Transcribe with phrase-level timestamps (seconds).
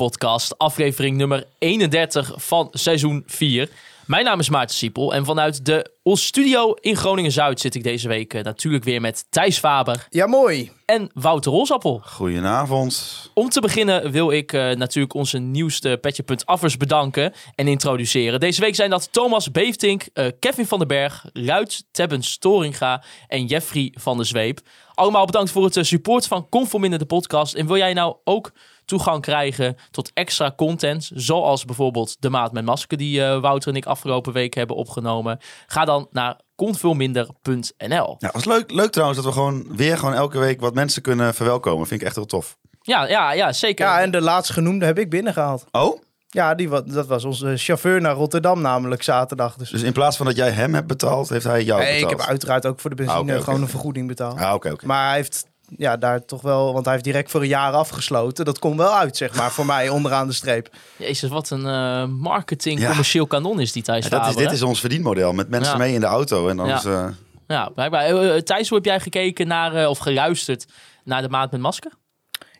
[0.00, 3.68] Podcast, aflevering nummer 31 van seizoen 4.
[4.06, 8.08] Mijn naam is Maarten Siepel en vanuit de ons studio in Groningen-Zuid zit ik deze
[8.08, 10.72] week eh, natuurlijk weer met Thijs Faber Ja, mooi.
[10.86, 12.00] en Wouter Rosappel.
[12.04, 13.30] Goedenavond.
[13.34, 18.40] Om te beginnen wil ik eh, natuurlijk onze nieuwste Petje.affers bedanken en introduceren.
[18.40, 23.46] Deze week zijn dat Thomas Beeftink, eh, Kevin van den Berg, Luid Tebbens Storinga en
[23.46, 24.60] Jeffrey van der Zweep.
[24.94, 27.54] Allemaal bedankt voor het support van Conforminder de podcast.
[27.54, 28.52] En wil jij nou ook
[28.90, 33.76] toegang krijgen tot extra content, zoals bijvoorbeeld de maat met masker die eh, Wouter en
[33.76, 38.16] ik afgelopen week hebben opgenomen, ga dan naar convulminder.nl.
[38.18, 41.34] Ja, was leuk, leuk trouwens dat we gewoon weer gewoon elke week wat mensen kunnen
[41.34, 41.86] verwelkomen.
[41.86, 42.56] Vind ik echt heel tof.
[42.82, 43.86] Ja, ja, ja, zeker.
[43.86, 45.64] Ja, en de laatst genoemde heb ik binnengehaald.
[45.70, 46.00] Oh?
[46.28, 49.56] Ja, die, dat was onze chauffeur naar Rotterdam namelijk zaterdag.
[49.56, 52.00] Dus, Dus in plaats van dat jij hem hebt betaald, heeft hij jou nee, ik
[52.00, 52.20] betaald?
[52.20, 54.38] heb uiteraard ook voor de benzine Ah, gewoon een vergoeding betaald.
[54.38, 54.86] Ah, oké, oké.
[54.86, 58.44] Maar hij heeft ja, daar toch wel, want hij heeft direct voor een jaar afgesloten.
[58.44, 60.68] Dat komt wel uit, zeg maar, voor mij onderaan de streep.
[60.96, 62.86] Jezus, wat een eh, marketing Ja.
[62.88, 65.32] commercieel kanon is die Thijs Ja, dat is, dit is ons verdienmodel.
[65.32, 65.78] Met mensen Ja.
[65.78, 66.48] mee in de auto.
[66.48, 66.76] En dan Ja.
[66.76, 67.06] is, eh,
[67.46, 68.04] Ja, blijkbaar.
[68.04, 70.66] Eh, eh, Thijs, hoe heb jij gekeken naar, eh, of geluisterd
[71.04, 71.92] naar de maand met masker?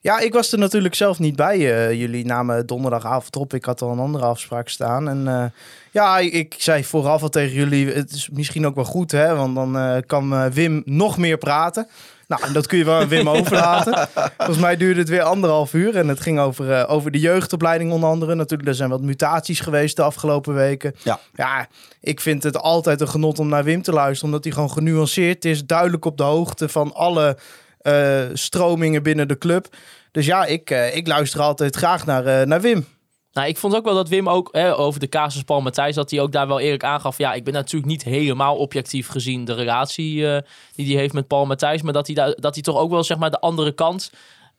[0.02, 1.56] Ja, ik was er natuurlijk zelf niet bij.
[1.56, 3.54] eh, jullie namen donderdagavond op.
[3.54, 5.08] Ik had al een andere afspraak staan.
[5.08, 5.44] En eh,
[5.90, 9.36] ja, ik, zei vooraf al tegen jullie, het is misschien ook wel goed, hè?
[9.36, 11.88] Want dan eh, kan Wim nog meer praten.
[12.28, 14.08] Nou, dat kun je wel aan Wim overlaten.
[14.36, 15.96] Volgens mij duurde het weer anderhalf uur.
[15.96, 18.34] En het ging over, over de jeugdopleiding onder andere.
[18.34, 20.94] Natuurlijk, er zijn wat mutaties geweest de afgelopen weken.
[21.02, 21.20] Ja.
[21.34, 21.68] ja,
[22.00, 24.24] ik vind het altijd een genot om naar Wim te luisteren.
[24.24, 25.66] Omdat hij gewoon genuanceerd is.
[25.66, 27.36] Duidelijk op de hoogte van alle
[27.80, 29.68] eh, stromingen binnen de club.
[30.10, 32.86] Dus ja, ik, eh, ik luister altijd graag naar, eh, naar Wim.
[33.32, 36.10] Nou, ik vond ook wel dat Wim ook hè, over de casus Paul Matthijs, dat
[36.10, 37.18] hij ook daar wel eerlijk aangaf.
[37.18, 40.42] Ja, ik ben natuurlijk niet helemaal objectief gezien de relatie eh,
[40.74, 41.82] die hij heeft met Paul Matthijs.
[41.82, 44.10] Maar dat hij, daar, dat hij toch ook wel zeg maar de andere kant.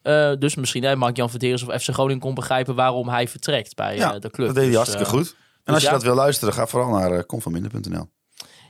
[0.01, 3.95] eh, dus misschien hè, Mark-Jan Verderes of FC Groningen kon begrijpen waarom hij vertrekt bij
[3.95, 4.47] ja, de club.
[4.47, 5.35] dat deed hij Dus, hartstikke goed.
[5.63, 5.93] En als je ja.
[5.93, 8.09] dat wil luisteren, ga vooral naar uh.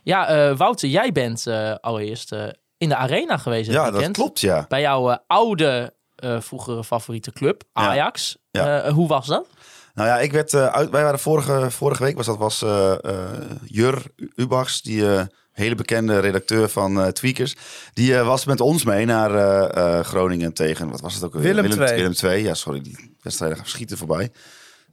[0.03, 2.47] Ja, eh, Wouter, jij bent eh, allereerst eh,
[2.81, 4.15] in de arena geweest Ja, dat weekend.
[4.15, 4.65] klopt, ja.
[4.67, 7.81] Bij jouw eh, oude, eh, vroegere favoriete club, Ja.
[7.81, 8.37] Ajax.
[8.51, 8.81] Ja.
[8.81, 9.47] Eh, hoe was dat?
[9.93, 12.91] Nou ja, ik werd, eh, uit, wij waren vorige, vorige week, was dat was eh,
[13.05, 13.29] eh,
[13.65, 14.03] Jur
[14.35, 15.03] Ubachs, die
[15.51, 17.55] hele bekende redacteur van eh, Tweakers.
[17.93, 21.33] Die eh, was met ons mee naar eh, eh, Groningen tegen, wat was het ook?
[21.35, 21.53] alweer?
[21.55, 21.95] Willem II.
[21.95, 24.31] Willem II, ja sorry, die wedstrijden gaan schieten voorbij.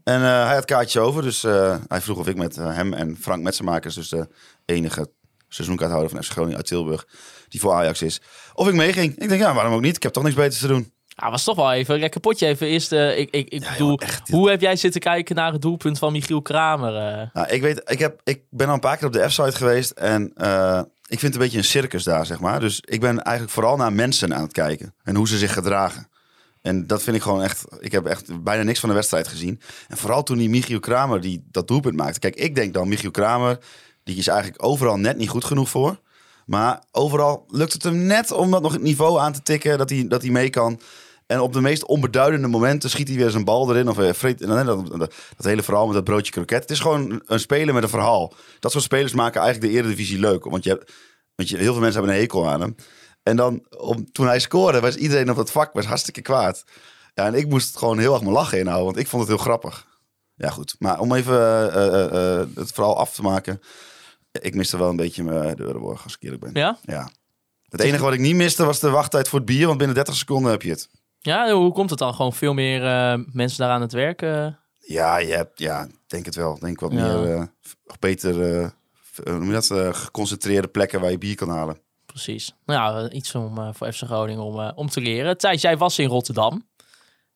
[0.04, 3.16] En eh, hij had kaartje over, dus eh, hij vroeg of ik met hem en
[3.20, 4.28] Frank Metsenmakers, dus de
[4.64, 5.10] enige
[5.48, 7.06] seizoenkaarthouder van FC Groningen uit Tilburg,
[7.48, 8.20] die voor Ajax is,
[8.54, 9.16] of ik meeging.
[9.18, 9.96] Ik denk, ja, waarom ook niet?
[9.96, 10.92] Ik heb toch niks beters te doen.
[11.06, 12.46] Ja, was toch wel even een lekker potje.
[12.46, 14.00] Even eerst, eh, ik, ik, ik bedoel,
[14.30, 16.96] hoe heb jij zitten kijken naar het doelpunt van Michiel Kramer?
[16.96, 17.26] eh?
[17.32, 19.90] Nou, ik, weet, ik, heb, ik ben al een paar keer op de F-site geweest
[19.90, 22.60] en eh, ik vind het een beetje een circus daar, zeg maar.
[22.60, 26.08] Dus ik ben eigenlijk vooral naar mensen aan het kijken en hoe ze zich gedragen.
[26.62, 29.60] En dat vind ik gewoon echt, ik heb echt bijna niks van de wedstrijd gezien.
[29.88, 32.18] En vooral toen die Michiel Kramer die dat doelpunt maakte.
[32.18, 33.58] Kijk, ik denk dan Michiel Kramer,
[34.04, 36.00] die is eigenlijk overal net niet goed genoeg voor.
[36.48, 39.90] Maar overal lukt het hem net om dat nog het niveau aan te tikken, dat
[39.90, 40.80] hij, dat hij mee kan.
[41.26, 43.88] En op de meest onbeduidende momenten schiet hij weer zijn bal erin.
[43.88, 46.62] Of eh, vreet, en dan dat, dat, dat hele verhaal met dat broodje kroket.
[46.62, 48.32] Het is gewoon een speler met een verhaal.
[48.60, 50.44] Dat soort spelers maken eigenlijk de Eredivisie leuk.
[50.44, 50.92] Want, je hebt,
[51.34, 52.74] want je, heel veel mensen hebben een hekel aan hem.
[53.22, 56.64] En dan, om, toen hij scoorde, was iedereen op het vak was hartstikke kwaad.
[57.14, 58.86] Ja, en ik moest gewoon heel erg mijn lachen inhouden.
[58.86, 59.86] Want ik vond het heel grappig.
[60.34, 60.76] Ja, goed.
[60.78, 63.60] Maar om even eh, eh, het verhaal af te maken.
[64.40, 66.50] Ik miste wel een beetje mijn de Euroborg, als ik eerlijk ben.
[66.54, 66.78] Ja?
[66.82, 67.10] Ja.
[67.68, 69.66] Het enige wat ik niet miste was de wachttijd voor het bier.
[69.66, 70.88] Want binnen 30 seconden heb je het.
[71.20, 72.14] Ja, hoe komt het dan?
[72.14, 74.22] Gewoon veel meer eh, mensen daar aan het werk?
[74.22, 74.46] eh?
[74.80, 76.58] Ja, je hebt, ja, denk het wel.
[76.58, 76.98] Denk wat Ja.
[77.18, 77.42] meer, eh,
[77.98, 78.34] beter,
[79.24, 81.78] hoe noem je dat, geconcentreerde plekken waar je bier kan halen.
[82.06, 82.54] Precies.
[82.64, 85.38] Nou ja, iets om, voor FC Groningen om, om te leren.
[85.38, 86.66] Thijs, jij was in Rotterdam.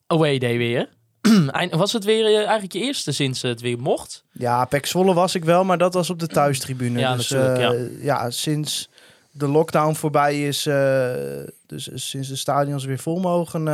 [0.06, 0.88] Away day weer.
[1.70, 4.24] Was het weer eh, eigenlijk je eerste sinds het weer mocht?
[4.32, 6.98] Ja, Pek Zwolle was ik wel, maar dat was op de thuistribune.
[6.98, 8.30] Ja, dus natuurlijk, eh, ja.
[8.30, 8.88] sinds
[9.30, 10.74] de lockdown voorbij is, eh,
[11.66, 13.64] dus sinds de stadions weer vol mogen,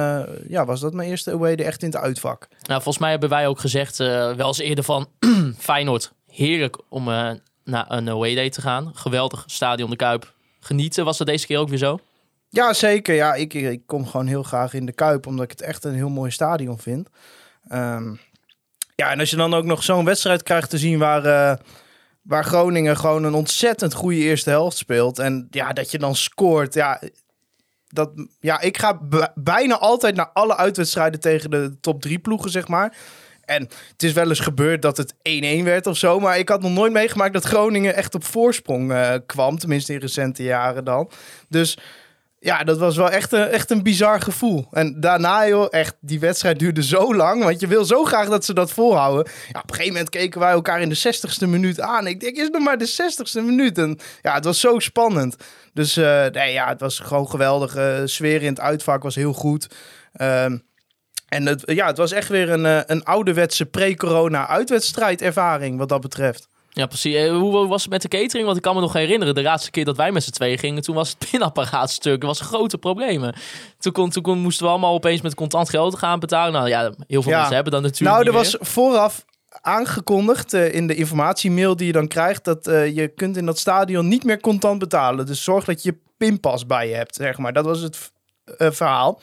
[0.48, 2.48] ja, was dat mijn eerste away echt in het uitvak.
[2.48, 5.06] Nou, volgens mij hebben wij ook gezegd, wel eens eerder van
[5.58, 6.12] Feyenoord.
[6.30, 7.04] Heerlijk om
[7.64, 8.90] naar een away day te gaan.
[8.94, 10.32] Geweldig stadion de Kuip.
[10.60, 11.04] Genieten.
[11.04, 11.98] Was dat deze keer ook weer zo?
[12.48, 13.14] Ja, zeker.
[13.14, 15.94] Ja, ik, ik kom gewoon heel graag in de Kuip, omdat ik het echt een
[15.94, 17.08] heel mooi stadion vind.
[17.68, 18.14] Ehm,
[18.94, 21.56] Ja, en als je dan ook nog zo'n wedstrijd krijgt te zien waar, eh,
[22.22, 25.18] waar Groningen gewoon een ontzettend goede eerste helft speelt.
[25.18, 26.74] En ja, dat je dan scoort.
[26.74, 27.00] Ja,
[27.88, 28.10] dat,
[28.40, 29.00] ja ik ga
[29.34, 32.96] bijna altijd naar alle uitwedstrijden tegen de top drie ploegen, zeg maar.
[33.44, 33.62] En
[33.92, 36.20] het is wel eens gebeurd dat het 1-1 werd of zo.
[36.20, 39.58] Maar ik had nog nooit meegemaakt dat Groningen echt op voorsprong eh, kwam.
[39.58, 41.10] Tenminste in recente jaren dan.
[41.48, 41.78] Dus
[42.40, 44.66] ja, dat was wel echt een, echt een bizar gevoel.
[44.70, 47.44] En daarna, joh, echt, die wedstrijd duurde zo lang.
[47.44, 49.32] Want je wil zo graag dat ze dat volhouden.
[49.52, 52.06] Ja, op een gegeven moment keken wij elkaar in de 60ste minuut aan.
[52.06, 53.78] Ik denk, is nog maar de 60ste minuut?
[53.78, 55.36] En ja, het was zo spannend.
[55.72, 57.74] Dus eh, nee, ja, het was gewoon geweldig.
[57.74, 59.66] Eh, sfeer in het uitvak was heel goed.
[60.12, 60.58] Ehm,
[61.28, 66.00] en het, ja, het was echt weer een, eh, een ouderwetse pre-corona uitwedstrijdervaring wat dat
[66.00, 66.48] betreft.
[66.78, 67.14] Ja, precies.
[67.14, 68.44] Eh, Hoe was het met de catering?
[68.44, 70.82] Want ik kan me nog herinneren, de laatste keer dat wij met z'n tweeën gingen,
[70.82, 72.20] toen was het pinapparaat stuk.
[72.20, 73.34] Er was grote problemen.
[73.78, 76.52] Toen, kon, toen kon, moesten we allemaal opeens met contant geld gaan betalen.
[76.52, 77.36] Nou ja, heel veel Ja.
[77.36, 79.24] mensen hebben dat natuurlijk Nou, er was vooraf
[79.60, 82.44] aangekondigd eh, in de informatiemail die je dan krijgt...
[82.44, 85.26] dat eh, je kunt in dat stadion niet meer contant betalen.
[85.26, 87.52] Dus zorg dat je pinpas bij je hebt, zeg maar.
[87.52, 88.10] Dat was het
[88.58, 89.20] verhaal.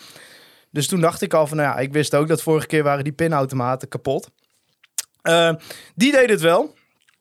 [0.72, 3.04] Dus toen dacht ik al van, nou ja, ik wist ook dat vorige keer waren
[3.04, 4.30] die pinautomaten kapot.
[5.96, 6.74] Die deed het wel.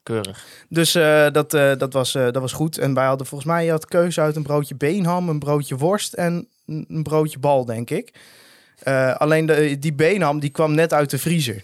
[0.05, 0.45] Keurig.
[0.69, 2.79] Dus eh, dat, eh, dat, was, eh, dat was goed.
[2.79, 6.13] En wij hadden volgens mij je had keuze uit een broodje beenham, een broodje worst
[6.13, 8.13] en een broodje bal, denk ik.
[8.79, 11.63] Eh, alleen de, die beenham die kwam net uit de vriezer.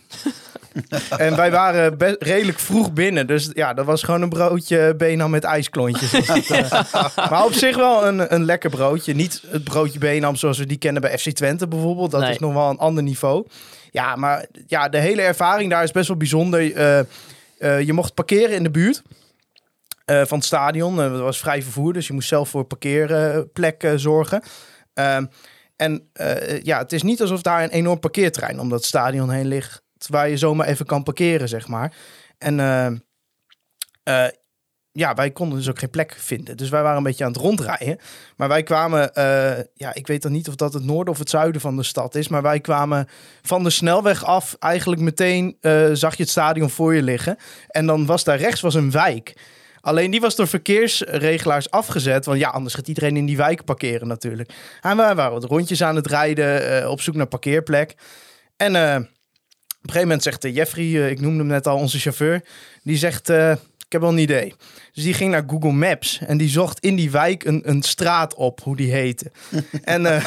[1.16, 3.26] en wij waren redelijk vroeg binnen.
[3.26, 6.12] Dus ja, dat was gewoon een broodje beenham met ijsklontjes.
[7.30, 9.14] maar op zich wel een, een lekker broodje.
[9.14, 12.10] Niet het broodje beenham zoals we die kennen bij FC Twente bijvoorbeeld.
[12.10, 12.30] Dat Nee.
[12.30, 13.46] is nog wel een ander niveau.
[13.90, 16.72] Ja, maar ja, de hele ervaring daar is best wel bijzonder.
[17.60, 19.02] Eh, je mocht parkeren in de buurt
[20.04, 21.00] eh, van het stadion.
[21.00, 24.42] Eh, dat was vrij vervoer, dus je moest zelf voor parkeerplek zorgen.
[24.94, 25.26] Ehm,
[25.76, 26.10] en
[26.62, 30.28] ja, het is niet alsof daar een enorm parkeerterrein om dat stadion heen ligt, waar
[30.28, 31.96] je zomaar even kan parkeren, zeg maar.
[32.38, 32.56] En
[34.92, 36.56] ja, wij konden dus ook geen plek vinden.
[36.56, 37.98] Dus wij waren een beetje aan het rondrijden.
[38.36, 41.30] Maar wij kwamen, eh, ja, ik weet dan niet of dat het noorden of het
[41.30, 42.28] zuiden van de stad is.
[42.28, 43.08] Maar wij kwamen
[43.42, 44.56] van de snelweg af.
[44.58, 47.36] Eigenlijk meteen eh, zag je het stadion voor je liggen.
[47.68, 49.36] En dan was daar rechts was een wijk.
[49.80, 52.24] Alleen die was door verkeersregelaars afgezet.
[52.24, 54.52] Want ja, anders gaat iedereen in die wijk parkeren natuurlijk.
[54.80, 57.94] En wij waren wat rondjes aan het rijden, eh, op zoek naar parkeerplek.
[58.56, 59.08] En op een
[59.82, 62.42] gegeven moment zegt Jeffrey, ik noemde hem net al, onze chauffeur.
[62.82, 63.32] Die zegt,
[63.90, 64.54] ik heb wel een idee.
[64.92, 68.34] Dus die ging naar Google Maps en die zocht in die wijk een, een straat
[68.34, 69.30] op, hoe die heette.
[69.84, 70.26] en eh,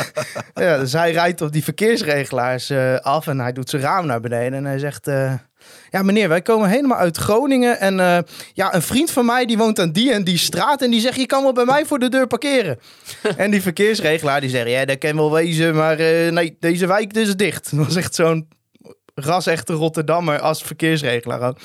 [0.54, 4.20] ja, dus hij rijdt op die verkeersregelaars eh, af en hij doet zijn raam naar
[4.20, 4.54] beneden.
[4.54, 5.34] En hij zegt, eh,
[5.90, 7.80] ja meneer, wij komen helemaal uit Groningen.
[7.80, 10.82] En ja, een vriend van mij die woont aan die en die straat.
[10.82, 12.80] En die zegt, je kan wel bij mij voor de deur parkeren.
[13.38, 15.76] en die verkeersregelaar die zegt, ja dat kan wel wezen.
[15.76, 15.98] Maar
[16.32, 17.76] nee, deze wijk is dicht.
[17.76, 18.48] Dat was echt zo'n
[19.16, 21.58] ras-echte Rotterdammer als verkeersregelaar ook.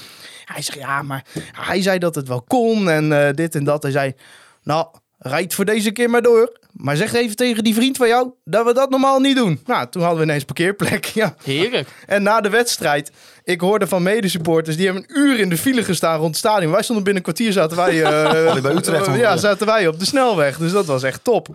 [0.52, 3.82] Hij zegt, ja, maar hij zei dat het wel kon en eh, dit en dat.
[3.82, 4.14] Hij zei,
[4.62, 4.86] nou,
[5.18, 6.58] rijd voor deze keer maar door.
[6.78, 9.60] Maar zeg even tegen die vriend van jou dat we dat normaal niet doen.
[9.66, 11.34] Nou, toen hadden we ineens parkeerplek, ja.
[11.42, 11.88] Heerlijk.
[12.06, 13.12] En na de wedstrijd,
[13.44, 16.72] ik hoorde van medesupporters, die hebben een uur in de file gestaan rond het stadion.
[16.72, 20.04] Wij stonden binnen een kwartier, zaten wij, eh, Bij Utrecht ja, zaten wij op de
[20.04, 20.58] snelweg.
[20.58, 21.48] Dus dat was echt top.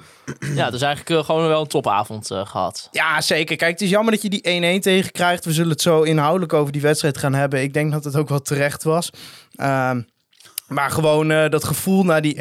[0.56, 2.88] Ja, dus eigenlijk eh, gewoon wel een topavond eh, gehad.
[2.92, 3.56] Ja, zeker.
[3.56, 5.46] Kijk, het is jammer dat je die 1-1 tegenkrijgt.
[5.46, 7.62] We zullen het zo inhoudelijk over die wedstrijd gaan hebben.
[7.62, 9.10] Ik denk dat het ook wel terecht was.
[9.56, 10.02] Ehm,
[10.74, 12.36] maar gewoon eh, dat gevoel naar die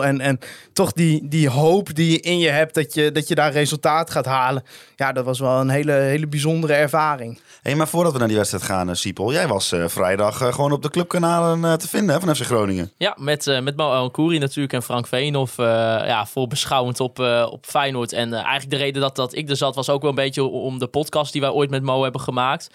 [0.00, 0.38] 1-0 en, en
[0.72, 4.10] toch die, die hoop die je in je hebt dat je, dat je daar resultaat
[4.10, 4.62] gaat halen.
[4.96, 7.40] Ja, dat was wel een hele, hele bijzondere ervaring.
[7.62, 9.32] Hey, maar voordat we naar die wedstrijd gaan, eh, Siepel.
[9.32, 12.42] Jij was eh, vrijdag eh, gewoon op de clubkanalen eh, te vinden hè, van FC
[12.42, 12.92] Groningen.
[12.96, 15.58] Ja, met, eh met Mo Kouri natuurlijk en Frank Veenhoff.
[15.58, 15.64] eh
[16.06, 18.12] ja, vol beschouwend op, eh, op Feyenoord.
[18.12, 20.78] En eigenlijk de reden dat, dat ik er zat was ook wel een beetje om
[20.78, 22.68] de podcast die wij ooit met Mo hebben gemaakt.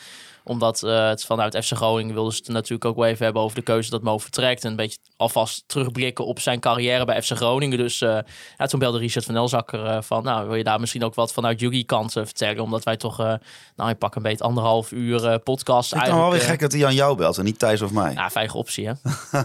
[0.48, 3.56] Omdat eh, het vanuit FC Groningen wilden ze het natuurlijk ook wel even hebben over
[3.56, 4.64] de keuze dat Mo vertrekt.
[4.64, 7.78] En een beetje alvast terugblikken op zijn carrière bij FC Groningen.
[7.78, 8.18] Dus eh,
[8.58, 11.34] ja, toen belde Richard van Elzakker eh, van, nou wil je daar misschien ook wat
[11.34, 12.64] vanuit Yugi kant vertellen?
[12.64, 13.34] Omdat wij toch, eh,
[13.76, 15.94] nou ik pak een beetje anderhalf uur eh, podcast.
[15.94, 18.14] Ik het wel weer gek dat hij aan jou belt en niet Thijs of mij.
[18.14, 18.94] Ja, veilige optie hè.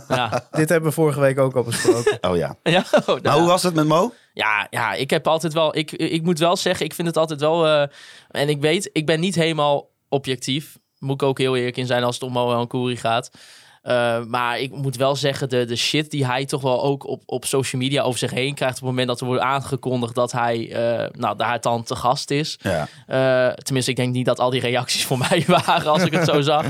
[0.17, 0.47] ja.
[0.51, 2.19] Dit hebben we vorige week ook al besproken.
[2.21, 2.57] Oh ja.
[2.73, 4.13] Ja, oh, nou Maar hoe was het met Mo?
[4.35, 5.77] Ja, ja, ik heb altijd wel.
[5.77, 7.67] Ik, ik moet wel zeggen, ik vind het altijd wel.
[7.67, 7.89] eh,
[8.31, 10.79] en ik weet, ik ben niet helemaal objectief.
[11.03, 13.31] Moet ik ook heel eerlijk in zijn als het om Mo en Koeri gaat.
[13.83, 17.23] Eh, maar ik moet wel zeggen, de, de shit die hij toch wel ook op,
[17.27, 18.75] op social media over zich heen krijgt...
[18.75, 22.31] op het moment dat er wordt aangekondigd dat hij eh, nou, daar dan te gast
[22.31, 22.59] is.
[22.61, 22.89] Ja.
[23.07, 26.25] Eh, tenminste, ik denk niet dat al die reacties voor mij waren als ik het
[26.25, 26.63] zo zag.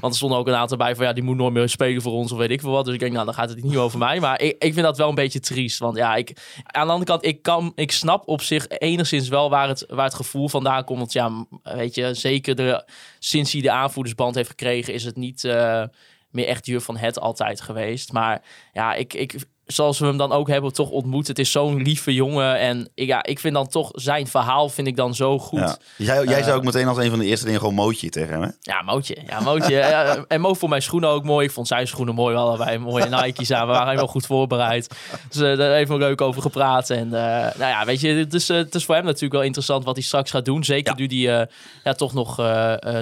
[0.00, 2.12] Want er stonden ook een aantal bij van ja, die moet nooit meer spelen voor
[2.12, 2.84] ons of weet ik veel wat.
[2.84, 4.20] Dus ik denk, nou, dan gaat het niet over mij.
[4.20, 5.78] Maar ik, ik vind dat wel een beetje triest.
[5.78, 9.50] Want ja, ik, aan de andere kant, ik, kan, ik snap op zich enigszins wel
[9.50, 10.98] waar het, waar het gevoel vandaan komt.
[10.98, 12.84] Want ja, weet je, zeker de,
[13.18, 15.44] sinds hij de aanvoerdersband heeft gekregen, is het niet
[16.34, 18.12] meer echt duur van het altijd geweest.
[18.12, 19.34] Maar ja, ik, ik,
[19.66, 21.26] zoals we hem dan ook hebben toch ontmoet.
[21.28, 22.58] Het is zo'n lieve jongen.
[22.58, 25.58] En ik- ja, ik vind dan toch zijn verhaal vind ik dan zo goed.
[25.58, 25.76] Ja.
[25.96, 28.32] Jij, jij Eh, zou ook meteen als een van de eerste dingen gewoon mootje tegen
[28.32, 28.48] hem, hè?
[28.60, 29.16] Ja, Mootje.
[29.26, 29.74] Ja, Mootje.
[29.74, 31.46] Ja, en Mo vond mijn schoenen ook mooi.
[31.46, 32.32] Ik vond zijn schoenen mooi.
[32.34, 33.66] We hadden allebei mooie Nike's aan.
[33.66, 34.94] We waren helemaal goed voorbereid.
[35.30, 36.90] Dus eh, daar even leuk over gepraat.
[36.90, 37.20] En eh,
[37.58, 40.04] nou ja, weet je, het is, het is voor hem natuurlijk wel interessant wat hij
[40.04, 40.64] straks gaat doen.
[40.64, 41.06] Zeker Ja.
[41.06, 41.46] nu hij eh,
[41.84, 42.42] ja, toch nog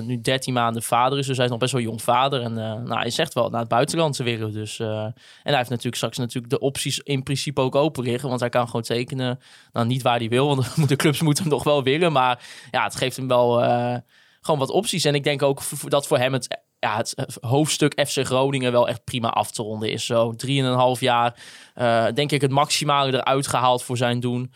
[0.04, 1.26] nu 13 maanden vader is.
[1.26, 2.42] Dus hij is nog best wel jong vader.
[2.42, 4.52] En nou, hij zegt wel naar het buitenland te willen.
[4.52, 8.29] Dus, en hij heeft natuurlijk straks natuurlijk de opties in principe ook open liggen.
[8.29, 9.41] Want hij kan gewoon tekenen.
[9.73, 10.47] Nou, niet waar hij wil.
[10.57, 12.13] Want de clubs moeten hem nog wel willen.
[12.13, 13.63] Maar ja, het geeft hem wel...
[13.63, 13.97] eh,
[14.43, 15.05] gewoon wat opties.
[15.05, 19.05] En ik denk ook dat voor hem het, ja, het hoofdstuk FC Groningen wel echt
[19.05, 20.07] prima af te ronden is.
[20.07, 21.35] Zo drieënhalf jaar,
[21.75, 24.53] eh, denk ik, het maximale eruit gehaald voor zijn doen.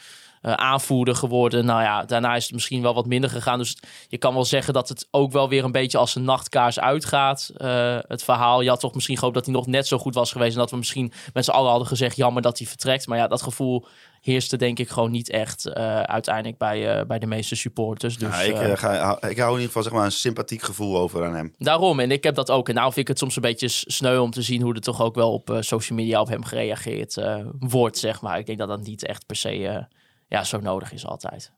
[0.47, 1.65] Eh, aanvoerder geworden.
[1.65, 3.59] Nou ja, daarna is het misschien wel wat minder gegaan.
[3.59, 3.77] Dus
[4.09, 7.51] je kan wel zeggen dat het ook wel weer een beetje als een nachtkaars uitgaat.
[7.57, 8.61] eh, het verhaal.
[8.61, 10.53] Je had toch misschien gehoopt dat hij nog net zo goed was geweest.
[10.53, 13.07] En dat we misschien met z'n allen hadden gezegd: jammer dat hij vertrekt.
[13.07, 13.87] Maar ja, dat gevoel
[14.21, 18.19] heerste denk ik gewoon niet echt eh, uiteindelijk bij, bij de meeste supporters.
[18.19, 21.25] Dus, Ja, ik, ga, ik hou in ieder geval zeg maar, een sympathiek gevoel over
[21.25, 21.55] aan hem.
[21.59, 22.69] Daarom, en ik heb dat ook.
[22.69, 25.03] En nou vind ik het soms een beetje sneu om te zien hoe er toch
[25.03, 27.23] ook wel op social media op hem gereageerd
[27.59, 28.39] wordt, zeg maar.
[28.39, 29.87] Ik denk dat dat niet echt per se
[30.29, 31.53] ja, zo nodig is altijd.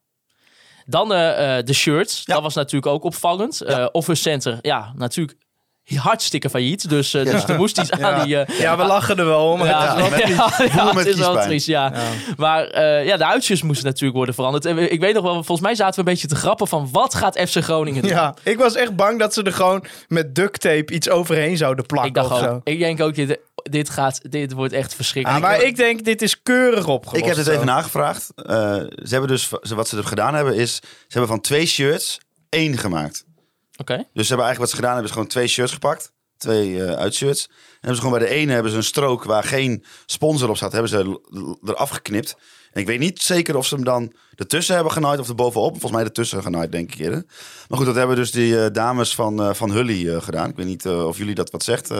[0.86, 2.22] Dan eh, eh, de shirts.
[2.24, 2.34] Ja.
[2.34, 3.62] Dat was natuurlijk ook opvallend.
[3.66, 3.78] Ja.
[3.78, 5.38] Eh Office Center, ja, natuurlijk
[5.96, 6.88] hartstikke failliet.
[6.88, 8.36] Dus, eh, dus er moest iets aan die...
[8.58, 9.58] Ja, we lachen er wel om.
[9.58, 11.92] maar ja, het is wel- ja, ja, het is triest, ja.
[12.36, 14.64] Maar eh, ja, de uitjes moesten natuurlijk worden veranderd.
[14.64, 16.88] En ik weet nog wel, volgens mij zaten we een beetje te grappen van...
[16.92, 18.10] wat gaat FC Groningen doen?
[18.10, 21.86] Ja, ik was echt bang dat ze er gewoon met duct tape iets overheen zouden
[21.86, 22.60] plakken Ik dacht of ook, zo.
[22.64, 23.14] ik denk ook,
[23.70, 25.42] dit, gaat, dit wordt echt verschrikkelijk.
[25.42, 27.26] maar ik denk, dit is keurig opgelost.
[27.26, 27.50] Ik heb zo.
[27.50, 28.32] even nagevraagd.
[28.34, 28.44] Eh,
[28.76, 32.78] ze hebben dus, wat ze er gedaan hebben is, ze hebben van twee shirts één
[32.78, 33.24] gemaakt.
[33.76, 33.96] Oké.
[33.96, 36.12] Dus ze hebben eigenlijk wat ze gedaan hebben, is gewoon twee shirts gepakt.
[36.36, 37.46] Twee eh uitshirts.
[37.46, 40.56] En hebben ze gewoon bij de ene hebben ze een strook waar geen sponsor op
[40.56, 41.20] staat, hebben ze
[41.64, 42.36] eraf geknipt.
[42.72, 45.70] En ik weet niet zeker of ze hem dan ertussen hebben genaaid of er bovenop.
[45.70, 47.24] Volgens mij ertussen genaaid, denk ik eerder.
[47.68, 50.50] Maar goed, dat hebben dus die eh, dames van, eh, van Hully eh, gedaan.
[50.50, 51.92] Ik weet niet of jullie dat wat zegt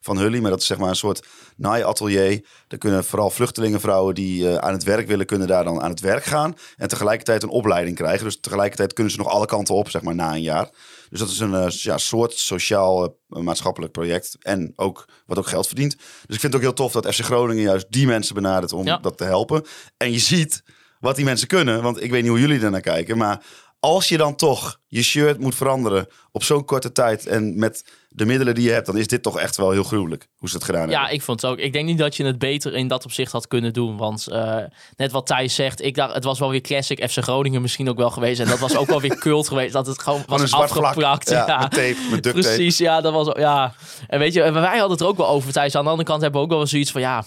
[0.00, 0.38] van Hully.
[0.38, 2.44] Maar dat is zeg maar een soort naaiatelier.
[2.68, 6.24] Daar kunnen vooral vluchtelingenvrouwen die aan het werk willen, kunnen daar dan aan het werk
[6.24, 6.56] gaan.
[6.76, 8.24] En tegelijkertijd een opleiding krijgen.
[8.24, 10.70] Dus tegelijkertijd kunnen ze nog alle kanten op, zeg maar, na een jaar.
[11.14, 14.36] Dus dat is een eh, ja, soort sociaal eh, maatschappelijk project.
[14.40, 15.96] En ook wat ook geld verdient.
[15.96, 18.86] Dus ik vind het ook heel tof dat FC Groningen juist die mensen benadert om
[18.86, 18.96] Ja.
[18.98, 19.62] dat te helpen.
[19.96, 20.62] En je ziet
[21.00, 21.82] wat die mensen kunnen.
[21.82, 23.16] Want ik weet niet hoe jullie ernaar kijken.
[23.18, 23.44] Maar
[23.80, 27.26] als je dan toch je shirt moet veranderen op zo'n korte tijd.
[27.26, 27.84] En met
[28.16, 30.28] de middelen die je hebt, dan is dit toch echt wel heel gruwelijk.
[30.36, 31.14] Hoe ze het gedaan Ja, hebben.
[31.14, 31.58] ik vond het ook.
[31.58, 33.96] Ik denk niet dat je het beter in dat opzicht had kunnen doen.
[33.96, 34.56] Want eh,
[34.96, 37.96] net wat Thijs zegt, ik dacht, het was wel weer classic FC Groningen misschien ook
[37.96, 38.40] wel geweest.
[38.40, 39.72] En dat was ook wel weer cult geweest.
[39.72, 40.84] Dat het gewoon was een zwart vlak.
[40.84, 41.30] afgeplakt.
[41.30, 42.54] Ja, Ja, met tape, met duct tape.
[42.54, 43.74] Precies, ja, dat was ja.
[44.06, 45.74] En weet je, en wij hadden het er ook wel over, Thijs.
[45.74, 47.24] Aan de andere kant hebben we ook wel eens zoiets van, ja,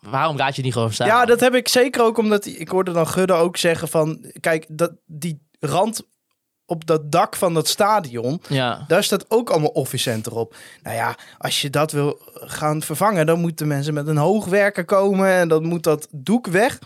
[0.00, 1.06] waarom raad je niet gewoon staan?
[1.06, 4.32] Ja, dat heb ik zeker ook omdat ik hoorde dan Gudde ook zeggen van...
[4.40, 6.02] Kijk, dat, die rand
[6.66, 8.42] op dat dak van dat stadion...
[8.48, 8.84] Ja.
[8.88, 10.56] Daar staat ook allemaal Office Center op.
[10.82, 13.26] Nou ja, als je dat wil gaan vervangen...
[13.26, 15.28] dan moeten mensen met een hoogwerker komen...
[15.28, 16.78] en dan moet dat doek weg.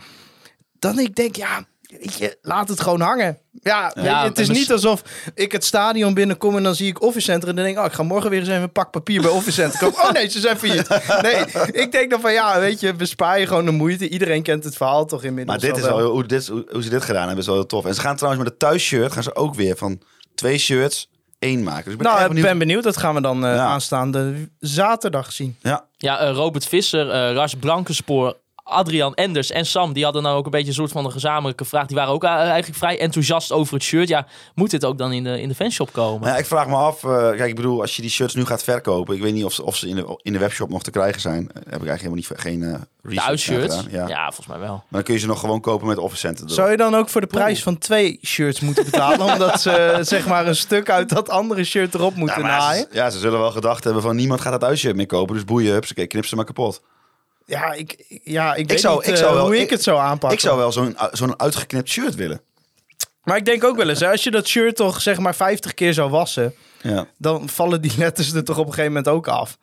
[0.79, 3.39] Dan ik denk, ja, weet je, laat het gewoon hangen.
[3.63, 5.03] Ja, je, het is niet alsof
[5.35, 6.57] ik het stadion binnenkom...
[6.57, 7.83] en dan zie ik Office Center en dan denk ik...
[7.83, 10.03] oh, ik ga morgen weer eens even een pak papier bij Office Center kopen.
[10.03, 10.89] Oh nee, ze zijn failliet.
[11.23, 14.09] Nee, ik denk dan van, ja, weet je, bespaar je gewoon de moeite.
[14.09, 16.83] Iedereen kent het verhaal toch inmiddels Maar dit is al wel, hoe, dit, hoe, hoe
[16.83, 17.85] ze dit gedaan hebben, is wel heel tof.
[17.85, 20.01] En ze gaan trouwens met de thuisshirt gaan ze ook weer van
[20.35, 21.85] twee shirts één maken.
[21.85, 22.47] Dus ik ben Nou, ik benieuwd.
[22.47, 22.83] ben benieuwd.
[22.83, 23.65] Dat gaan we dan eh, Ja.
[23.65, 25.57] aanstaande zaterdag zien.
[25.61, 28.37] Ja, Ja, eh, Robert Visser, eh Ras Blankenspoor,
[28.71, 31.65] Adrian Enders en Sam, die hadden nou ook een beetje een soort van een gezamenlijke
[31.65, 31.87] vraag.
[31.87, 34.09] Die waren ook eh, eigenlijk vrij enthousiast over het shirt.
[34.09, 36.21] Ja, moet dit ook dan in de, in de fanshop komen?
[36.21, 38.45] Maar ja, ik vraag me af, eh, kijk, ik bedoel, als je die shirts nu
[38.45, 40.83] gaat verkopen, ik weet niet of ze, of ze in, de, in de webshop nog
[40.83, 41.49] te krijgen zijn.
[41.49, 43.77] Eh, heb ik eigenlijk helemaal niet, geen eh de uitshirts?
[43.91, 44.09] Ja.
[44.09, 44.25] Ja.
[44.25, 44.69] volgens mij wel.
[44.73, 46.45] Maar dan kun je ze nog gewoon kopen met Office Center.
[46.45, 46.57] erop.
[46.57, 49.27] Zou je dan ook voor de prijs van twee shirts moeten betalen?
[49.33, 52.87] omdat ze zeg maar een stuk uit dat andere shirt erop Ja, moeten maar naaien?
[52.91, 55.35] ze, ja, ze zullen wel gedacht hebben van niemand gaat dat uitshirt meer kopen.
[55.35, 56.83] Dus boeien, hups, oké, knip ze maar kapot.
[57.51, 59.83] Ja, ik, ja, ik, weet zou- niet ik eh, zou wel- hoe ik, ik- het
[59.83, 60.39] zou aanpakken.
[60.39, 62.41] Ik zou wel zo'n zo'n uitgeknipt shirt willen.
[63.23, 65.75] Maar ik denk ook wel eens, hè, als je dat shirt toch zeg maar 50
[65.75, 66.55] keer zou wassen...
[66.83, 67.07] Ja.
[67.19, 69.59] dan vallen die letters er toch op een gegeven moment ook af.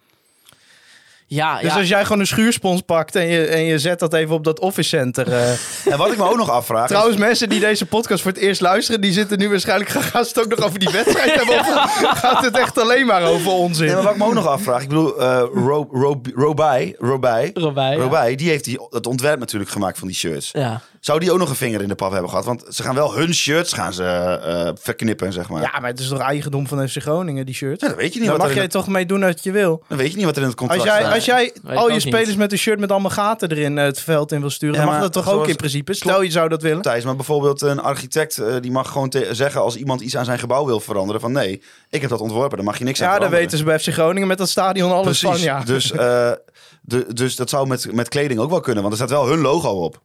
[1.30, 1.80] Ja, Dus ja.
[1.80, 4.60] als jij gewoon een schuurspons pakt en je, en je zet dat even op dat
[4.60, 5.32] office center.
[5.34, 5.50] eh.
[5.92, 6.84] En wat ik me ook nog afvraag...
[6.84, 9.90] is- Trouwens, mensen die deze podcast voor het eerst luisteren, die zitten nu waarschijnlijk.
[9.90, 11.60] Gaan ze het ook nog over die wedstrijd hebben?
[11.84, 13.86] Of gaat het echt alleen maar over onzin?
[13.86, 14.82] Nee, maar wat ik me ook nog afvraag.
[14.82, 17.94] Ik bedoel, eh Ro, Ro, Robai, Robij, ja.
[17.94, 20.50] Robai, die heeft die, het ontwerp natuurlijk gemaakt van die shirts.
[20.54, 20.82] Ja.
[21.00, 22.46] Zou die ook nog een vinger in de pap hebben gehad?
[22.46, 25.62] Want ze gaan wel hun shirts gaan ze, eh, verknippen, zeg maar.
[25.62, 27.82] Ja, maar het is toch eigendom van FC Groningen, die shirt?
[27.82, 29.52] Ja, dan weet je niet wat mag er jij het, toch mee doen wat je
[29.52, 29.84] wil.
[29.88, 31.14] dan weet je niet wat er in het contract Als jij, staat.
[31.14, 32.02] als jij Weet ik al je niet.
[32.02, 34.82] spelers met een shirt met allemaal gaten erin eh, het veld in wil sturen, Ja,
[34.82, 35.94] dan mag dat toch ook in principe?
[35.94, 36.82] Stel je zou dat willen.
[36.82, 40.40] Thijs, maar bijvoorbeeld een architect eh, die mag gewoon zeggen als iemand iets aan zijn
[40.40, 43.12] gebouw wil veranderen van nee, ik heb dat ontworpen, dan mag je niks aan Ja,
[43.20, 43.46] dan veranderen.
[43.52, 45.28] weten ze bij FC Groningen met dat stadion alles Precies.
[45.30, 45.40] van.
[45.40, 45.64] Ja.
[45.64, 46.32] Dus, eh,
[46.82, 49.40] de, dus dat zou met, met kleding ook wel kunnen, want er staat wel hun
[49.40, 50.02] logo op.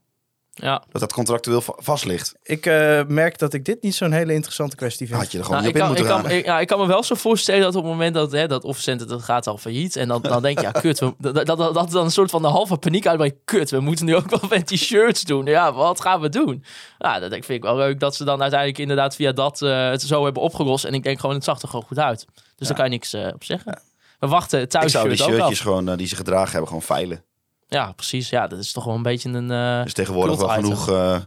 [0.54, 0.82] ja.
[0.90, 2.34] Dat dat contractueel va- vast ligt.
[2.42, 5.18] Ik eh, merk dat ik dit niet zo'n hele interessante kwestie vind.
[5.18, 6.38] Had je er gewoon Nou, niet ik, op in kan, ik, moeten gaan.
[6.38, 8.64] ik, ja, ik kan me wel zo voorstellen dat op het moment dat hè, dat
[8.64, 9.96] Offcenter dat gaat al failliet.
[9.96, 10.98] En dan, dan denk je, ja, kut.
[11.00, 13.36] We, dat, dat, dat, dat dan een soort van de halve paniek uitbreekt.
[13.44, 15.44] Kut, we moeten nu ook wel met die shirts doen.
[15.44, 16.64] Ja, wat gaan we doen?
[16.98, 20.02] Ja, dat vind ik wel leuk dat ze dan uiteindelijk inderdaad via dat eh, het
[20.02, 20.84] zo hebben opgelost.
[20.84, 22.26] En ik denk gewoon, het zag er gewoon goed uit.
[22.56, 23.82] Dus daar kan je niks eh, op zeggen.
[24.18, 27.24] We wachten het Ik zou die shirtjes gewoon, die ze gedragen hebben, gewoon veilen.
[27.72, 28.28] Ja, precies.
[28.28, 29.50] Ja, dat is toch wel een beetje een...
[29.50, 30.62] eh Dus tegenwoordig wel item.
[30.64, 31.20] genoeg eh,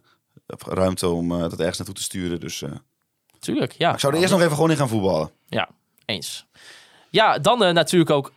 [0.68, 2.40] ruimte om eh, dat ergens naartoe te sturen.
[2.40, 2.64] Dus
[3.40, 3.94] Tuurlijk, ja.
[3.94, 5.32] ik zou er eerst nog even gewoon in gaan voetballen.
[5.48, 5.70] Ja,
[6.06, 6.46] eens.
[7.10, 8.32] Ja, dan natuurlijk ook...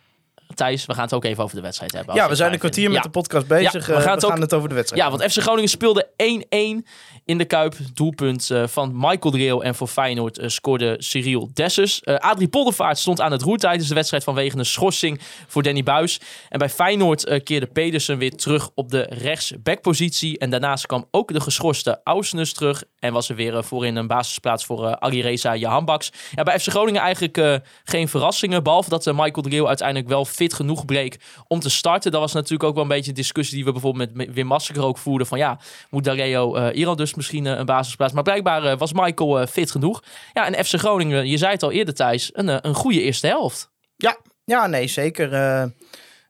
[0.55, 2.15] Thijs, we gaan het ook even over de wedstrijd hebben.
[2.15, 3.85] Ja, we zijn een kwartier met de podcast bezig.
[3.85, 5.03] We Eh, gaan het ook- over de wedstrijd.
[5.03, 6.85] Ja, want FC Groningen speelde 1-1
[7.25, 7.75] in de Kuip.
[7.93, 9.63] Doelpunt eh, van Michael Dreel.
[9.63, 12.05] En voor Feyenoord eh, scoorde Cyril Dessus.
[12.05, 16.19] Adrie Poldervaart stond aan het roer tijdens de wedstrijd vanwege een schorsing voor Danny Buis.
[16.49, 20.37] En bij Feyenoord keerde Pedersen weer terug op de rechtsbackpositie.
[20.37, 22.83] En daarnaast kwam ook de geschorste Ausnes terug.
[22.99, 26.11] En was er weer voorin een basisplaats voor eh Alireza Jahanbaks.
[26.35, 28.63] Ja, bij FC Groningen eigenlijk geen verrassingen.
[28.63, 32.11] Behalve dat Michael Dreel uiteindelijk wel fit genoeg bleek om te starten.
[32.11, 34.85] Dat was natuurlijk ook wel een beetje een discussie die we bijvoorbeeld met Wim Massacre
[34.85, 35.27] ook voerden.
[35.27, 38.13] Van ja, moet Dareo eh Iran dus misschien eh, een basisplaats.
[38.13, 40.03] Maar blijkbaar eh, was Michael eh, fit genoeg.
[40.33, 43.27] Ja, en FC Groningen, je zei het al eerder Thijs, een, eh, een goede eerste
[43.27, 43.69] helft.
[43.95, 45.33] Ja, ja nee, zeker.
[45.33, 45.63] Eh,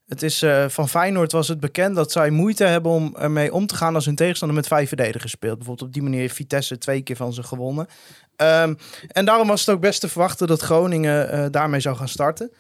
[0.10, 3.66] het is, eh, van Feyenoord was het bekend dat zij moeite hebben om ermee om
[3.66, 5.58] te gaan als hun tegenstander met vijf verdedigers speelt.
[5.58, 7.88] Bijvoorbeeld op die manier heeft Vitesse twee keer van ze gewonnen.
[8.36, 8.74] Ehm,
[9.08, 12.52] en daarom was het ook best te verwachten dat Groningen eh, daarmee zou gaan starten.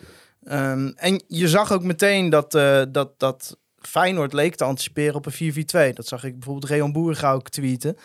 [0.43, 5.25] Ehm, en je zag ook meteen dat, eh, dat, dat Feyenoord leek te anticiperen op
[5.25, 5.93] een 4-4-2.
[5.93, 7.97] Dat zag ik bijvoorbeeld Reon Boerga ook tweeten.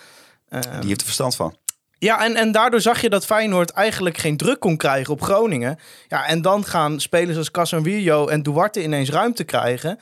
[0.48, 1.56] Ehm, Die heeft er verstand van.
[1.98, 5.78] ja, en, en daardoor zag je dat Feyenoord eigenlijk geen druk kon krijgen op Groningen.
[6.08, 9.98] Ja, en dan gaan spelers als Casemiro en Duarte ineens ruimte krijgen.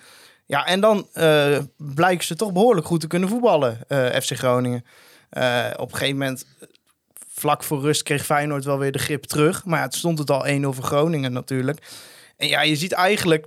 [0.47, 4.85] Ja, en dan eh, blijken ze toch behoorlijk goed te kunnen voetballen, eh, FC Groningen.
[5.31, 6.47] Eh, op een gegeven moment,
[7.29, 9.65] vlak voor rust, kreeg Feyenoord wel weer de grip terug.
[9.65, 11.79] Maar ja, het stond het al 1 over Groningen natuurlijk.
[12.43, 13.47] En ja, je ziet eigenlijk,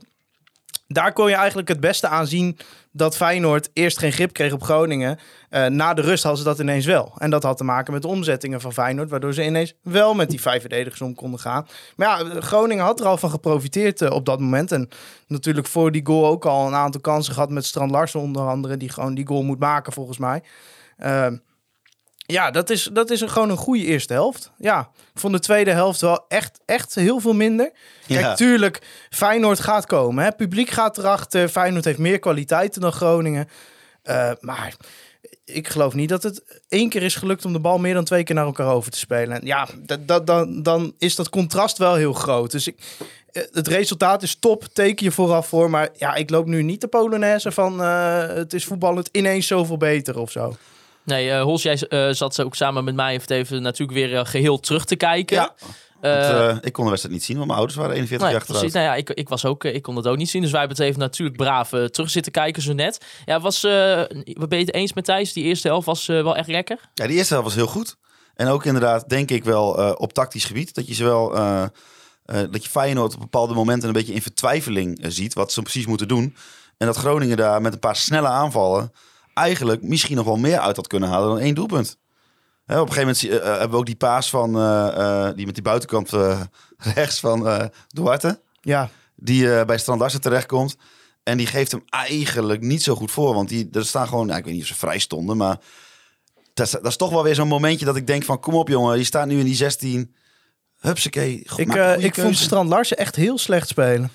[0.88, 2.58] daar kon je eigenlijk het beste aan zien
[2.92, 5.20] dat Feyenoord eerst geen grip kreeg op Groningen.
[5.50, 7.14] Eh, na de rust hadden ze dat ineens wel.
[7.18, 10.30] En dat had te maken met de omzettingen van Feyenoord, waardoor ze ineens wel met
[10.30, 11.68] die vijf verdedigers om konden gaan.
[11.96, 14.72] Maar ja, Groningen had er al van geprofiteerd eh, op dat moment.
[14.72, 14.90] En
[15.28, 18.78] natuurlijk voor die goal ook al een aantal kansen gehad met Strand Larsen onder andere,
[18.78, 20.44] die gewoon die goal moet maken volgens mij.
[20.98, 21.38] Ehm,
[22.26, 24.52] ja, dat is, dat is een, gewoon een goede eerste helft.
[24.58, 27.72] Ja, ik vond de tweede helft wel echt, echt heel veel minder.
[28.08, 28.34] Kijk, Ja.
[28.36, 30.24] tuurlijk, Feyenoord gaat komen.
[30.24, 30.32] Hè?
[30.32, 31.50] Publiek gaat erachter.
[31.50, 33.48] Feyenoord heeft meer kwaliteiten dan Groningen.
[34.04, 34.76] Eh, maar
[35.46, 38.24] ik geloof niet dat het één keer is gelukt om de bal meer dan twee
[38.24, 39.40] keer naar elkaar over te spelen.
[39.42, 42.52] En ja, dat, dat, dan, dan is dat contrast wel heel groot.
[42.52, 42.78] Dus ik,
[43.32, 45.70] eh, het resultaat is top, teken je vooraf voor.
[45.70, 49.78] Maar ja, ik loop nu niet de Polonaise van eh, het is voetballend ineens zoveel
[49.78, 50.56] beter of zo.
[51.06, 54.60] Nee, Hols, jij eh, zat ook samen met mij even, even natuurlijk weer eh, geheel
[54.60, 55.36] terug te kijken.
[55.36, 55.54] Ja.
[56.02, 58.74] Want, ik kon de wedstrijd niet zien, want mijn ouders waren 41 Nee, jaar precies.
[58.74, 60.41] Nou ja, ik, ik was ook, ik kon het ook niet zien.
[60.41, 63.06] Dus wij hebben het even natuurlijk braaf terug zitten kijken zo net.
[63.26, 65.34] Ja, was, wat ben je het eens met Thijs?
[65.34, 66.80] Die eerste helft was wel echt lekker.
[66.94, 67.98] Ja, die eerste helft was heel goed.
[68.36, 70.76] En ook inderdaad, denk ik wel, op tactisch gebied.
[70.76, 71.30] Dat je zowel,
[72.26, 75.34] dat je Feyenoord op bepaalde momenten een beetje in vertwijfeling ziet.
[75.34, 76.36] Wat ze precies moeten doen.
[76.78, 78.91] En dat Groningen daar met een paar snelle aanvallen
[79.36, 81.98] eigenlijk misschien nog wel meer uit had kunnen halen dan één doelpunt.
[82.65, 85.54] Hè, op een gegeven moment eh, hebben we ook die paas van, eh, die met
[85.56, 86.10] die buitenkant
[86.95, 88.41] rechts van Duarte.
[88.62, 90.76] Ja, Die bij Strand Larsen terechtkomt.
[91.24, 93.34] En die geeft hem eigenlijk niet zo goed voor.
[93.34, 95.38] Want die, er staan gewoon, nou, ik weet niet of ze vrij stonden.
[95.38, 95.58] Maar
[96.54, 98.39] dat is, dat is toch wel weer zo'n momentje dat ik denk van...
[98.39, 100.15] Kom op jongen, je staat nu in die 16.
[100.80, 101.41] Hupsakee.
[101.45, 102.38] Go- ik, ik vond.
[102.38, 104.10] Strand Larsen echt heel slecht spelen.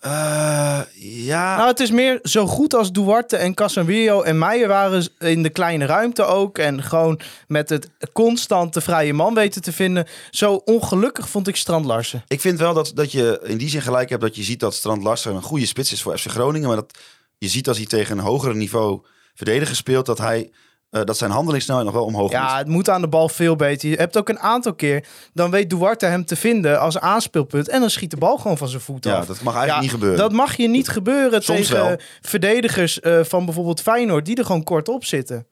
[0.00, 5.08] Eh, ja, Nou, het is meer zo goed als Duarte en Casemiro en Meijer waren
[5.18, 6.58] in de kleine ruimte ook.
[6.58, 10.06] En gewoon met het constant de vrije man weten te vinden.
[10.30, 12.24] Zo ongelukkig vond ik Strand Larsen.
[12.28, 14.74] ik vind wel dat, dat je in die zin gelijk hebt dat je ziet dat
[14.74, 16.68] Strand Larsen een goede spits is voor FC Groningen.
[16.68, 16.98] Maar dat
[17.38, 19.00] je ziet als hij tegen een hoger niveau
[19.34, 20.50] verdediger speelt, dat, hij,
[20.90, 22.58] eh, dat zijn handelingssnelheid nog wel omhoog Ja, moet.
[22.58, 23.88] het moet aan de bal veel beter.
[23.88, 27.68] Je hebt ook een aantal keer, dan weet Duarte hem te vinden als aanspeelpunt.
[27.68, 29.26] En dan schiet de bal gewoon van zijn voet Ja, af.
[29.26, 30.18] dat mag eigenlijk Ja, niet gebeuren.
[30.18, 31.96] Dat mag je niet gebeuren Soms tegen wel.
[32.20, 35.46] verdedigers eh, van bijvoorbeeld Feyenoord, die er gewoon kort op zitten.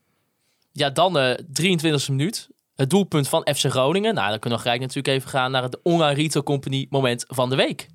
[0.72, 2.48] Ja, dan eh 23e minuut.
[2.74, 4.14] Het doelpunt van FC Groningen.
[4.14, 7.50] Nou, dan kunnen we gelijk natuurlijk even gaan naar het Online Retail Company moment van
[7.50, 7.86] de week.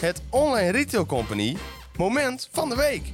[0.00, 1.56] Het Online Retail Company
[1.96, 3.10] moment van de week.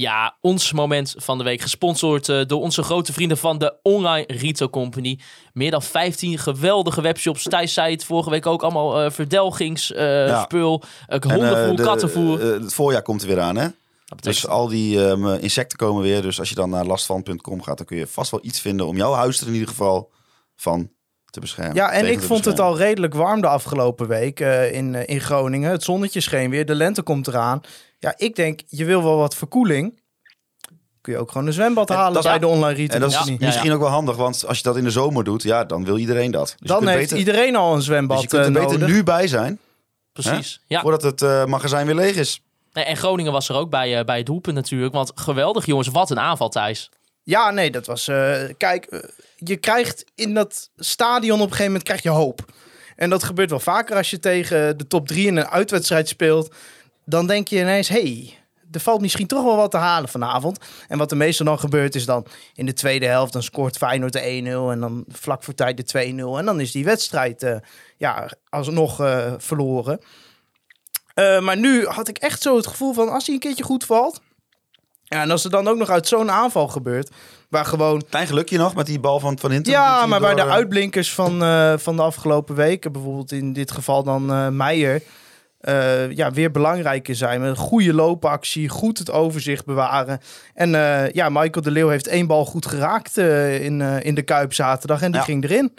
[0.00, 1.60] Ja, ons moment van de week.
[1.60, 5.18] Gesponsord eh, door onze grote vrienden van de Online Retail Company.
[5.52, 7.42] Meer dan 15 geweldige webshops.
[7.42, 10.82] Thijs zei het vorige week ook allemaal uh, verdelgingsspul.
[11.06, 11.16] Ja.
[11.16, 12.54] Uh, hondenvoer, eh, de- kattenvoer.
[12.54, 13.68] eh, het voorjaar komt er weer aan, hè?
[14.20, 16.22] Dus al die ehm, insecten komen weer.
[16.22, 18.96] Dus als je dan naar lastvan.com gaat, dan kun je vast wel iets vinden om
[18.96, 20.10] jouw huis er in ieder geval
[20.56, 20.90] van
[21.30, 21.74] te beschermen.
[21.74, 25.20] Ja, en ik vond het al redelijk warm de afgelopen week eh, in, eh, in
[25.20, 25.70] Groningen.
[25.70, 27.60] Het zonnetje scheen weer, de lente komt eraan.
[28.00, 30.00] Ja, ik denk, je wil wel wat verkoeling.
[31.00, 33.26] Kun je ook gewoon een zwembad En halen dat bij de online retail En dat
[33.28, 35.84] is misschien ook wel handig, want als je dat in de zomer doet, ja, dan
[35.84, 36.54] wil iedereen dat.
[36.58, 38.94] Dus Dan heeft beter, iedereen al een zwembad dus je kunt er eh, beter nodig.
[38.96, 39.58] nu bij zijn,
[40.12, 40.60] Precies.
[40.66, 40.80] Ja.
[40.80, 42.42] voordat het eh, magazijn weer leeg is.
[42.72, 44.92] Nee, en Groningen was er ook bij, eh, bij het doelpunt natuurlijk.
[44.92, 46.90] Want geweldig jongens, wat een aanval Thijs.
[47.22, 48.08] Ja, nee, dat was...
[48.08, 52.44] eh, kijk, je krijgt in dat stadion op een gegeven moment krijg je hoop.
[52.96, 56.54] En dat gebeurt wel vaker als je tegen de top 3 in een uitwedstrijd speelt.
[57.10, 58.38] Dan denk je ineens, hey,
[58.70, 60.58] er valt misschien toch wel wat te halen vanavond.
[60.88, 63.32] En wat er meestal dan gebeurt is dan in de tweede helft...
[63.32, 66.38] dan scoort Feyenoord de 1-0 en dan vlak voor tijd de 2-0.
[66.38, 67.56] En dan is die wedstrijd eh,
[67.96, 70.00] ja, alsnog eh, verloren.
[71.14, 73.84] Eh, maar nu had ik echt zo het gevoel van als hij een keertje goed
[73.84, 74.20] valt...
[75.04, 77.10] Ja, en als er dan ook nog uit zo'n aanval gebeurt...
[77.48, 79.72] waar gewoon Klein gelukje nog met die bal van Van Hinten.
[79.72, 81.38] ja, maar bij door, de eh, uitblinkers van,
[81.78, 85.02] van de afgelopen weken, bijvoorbeeld in dit geval dan Meijer,
[85.60, 87.40] eh, ja, weer belangrijker zijn.
[87.40, 90.20] Met een goede loopactie, goed het overzicht bewaren.
[90.54, 94.14] En eh, ja, Michael de Leeuw heeft één bal goed geraakt eh, in, eh, in
[94.14, 95.26] de Kuip zaterdag en die Ja.
[95.26, 95.74] ging erin.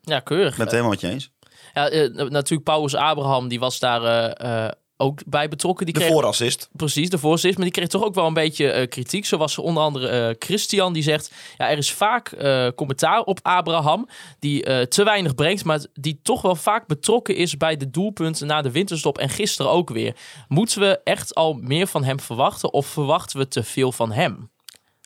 [0.00, 0.50] Ja, keurig.
[0.50, 1.32] Ik ben het helemaal met je eens.
[1.74, 1.88] Ja,
[2.28, 5.84] natuurlijk Paulus Abraham, die was daar eh, eh, ook bij betrokken.
[5.84, 6.68] Die De kreeg, voorassist.
[6.72, 7.60] Precies, de voorzitter.
[7.60, 9.26] Maar die kreeg toch ook wel een beetje eh, kritiek.
[9.26, 11.32] Zo was er onder andere eh, Christian die zegt...
[11.56, 15.64] Ja, er is vaak eh, commentaar op Abraham die eh, te weinig brengt...
[15.64, 19.18] maar die toch wel vaak betrokken is bij de doelpunten na de winterstop.
[19.18, 20.16] En gisteren ook weer.
[20.48, 22.72] Moeten we echt al meer van hem verwachten...
[22.72, 24.52] of verwachten we te veel van hem?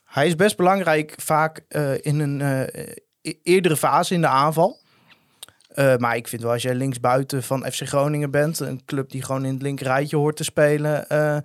[0.09, 2.83] Hij is best belangrijk vaak eh, in een eh,
[3.21, 4.79] e- eerdere fase in de aanval.
[5.79, 9.23] Eh, maar ik vind wel, als jij linksbuiten van FC Groningen bent, een club die
[9.23, 11.37] gewoon in het linkerrijtje hoort te spelen, eh,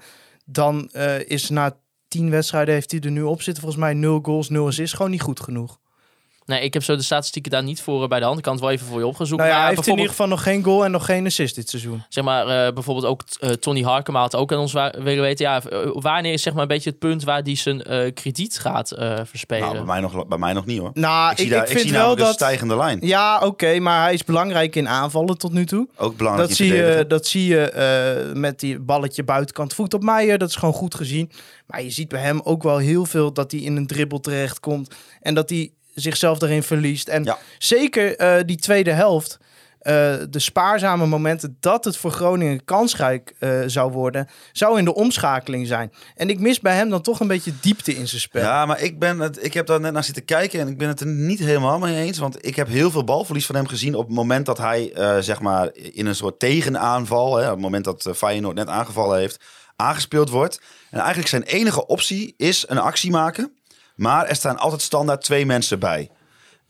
[0.44, 1.77] dan eh, is na
[2.09, 3.62] tien wedstrijden heeft hij er nu op zitten.
[3.62, 5.79] Volgens mij nul goals, nul assists, gewoon niet goed genoeg.
[6.46, 8.37] Nee, ik heb zo de statistieken daar niet voor eh, bij de hand.
[8.38, 9.40] Ik kan het wel even voor je opgezocht.
[9.40, 11.54] nou ja, Maar hij heeft in ieder geval nog geen goal en nog geen assist
[11.54, 12.04] dit seizoen.
[12.09, 15.44] Zeg maar, eh, bijvoorbeeld ook eh, Tony Harkema had ook aan ons willen weten...
[15.44, 18.59] Ja, eh, wanneer is zeg maar een beetje het punt waar hij zijn eh, krediet
[18.59, 19.62] gaat eh, verspelen?
[19.64, 20.90] Nou, bij mij, nog, bij mij nog niet hoor.
[20.94, 22.35] Nou, ik zie, ik, daar, ik ik vind zie wel namelijk een dat...
[22.35, 22.98] stijgende lijn.
[23.02, 25.88] Ja, oké, maar hij is belangrijk in aanvallen tot nu toe.
[25.96, 29.94] Ook belangrijk Dat in zie, je, dat zie je eh, met die balletje buitenkant voet
[29.94, 30.38] op Meijer.
[30.38, 31.30] Dat is gewoon goed gezien.
[31.66, 34.94] Maar je ziet bij hem ook wel heel veel dat hij in een dribbel terechtkomt.
[35.20, 37.09] En dat hij zichzelf erin verliest.
[37.09, 37.38] En Ja.
[37.59, 39.38] zeker eh, die tweede helft.
[39.85, 39.92] eh,
[40.30, 45.66] de spaarzame momenten dat het voor Groningen kansrijk eh, zou worden, zou in de omschakeling
[45.66, 45.92] zijn.
[46.14, 48.42] En ik mis bij hem dan toch een beetje diepte in zijn spel.
[48.42, 50.88] Ja, maar ik, ben het, ik heb daar net naar zitten kijken en ik ben
[50.88, 52.18] het er niet helemaal mee eens.
[52.18, 55.40] Want ik heb heel veel balverlies van hem gezien op het moment dat hij, zeg
[55.40, 59.44] maar, in een soort tegenaanval, hè, op het moment dat Feyenoord net aangevallen heeft,
[59.76, 60.61] aangespeeld wordt.
[60.90, 63.52] En eigenlijk zijn enige optie is een actie maken.
[63.94, 66.11] Maar er staan altijd standaard twee mensen bij.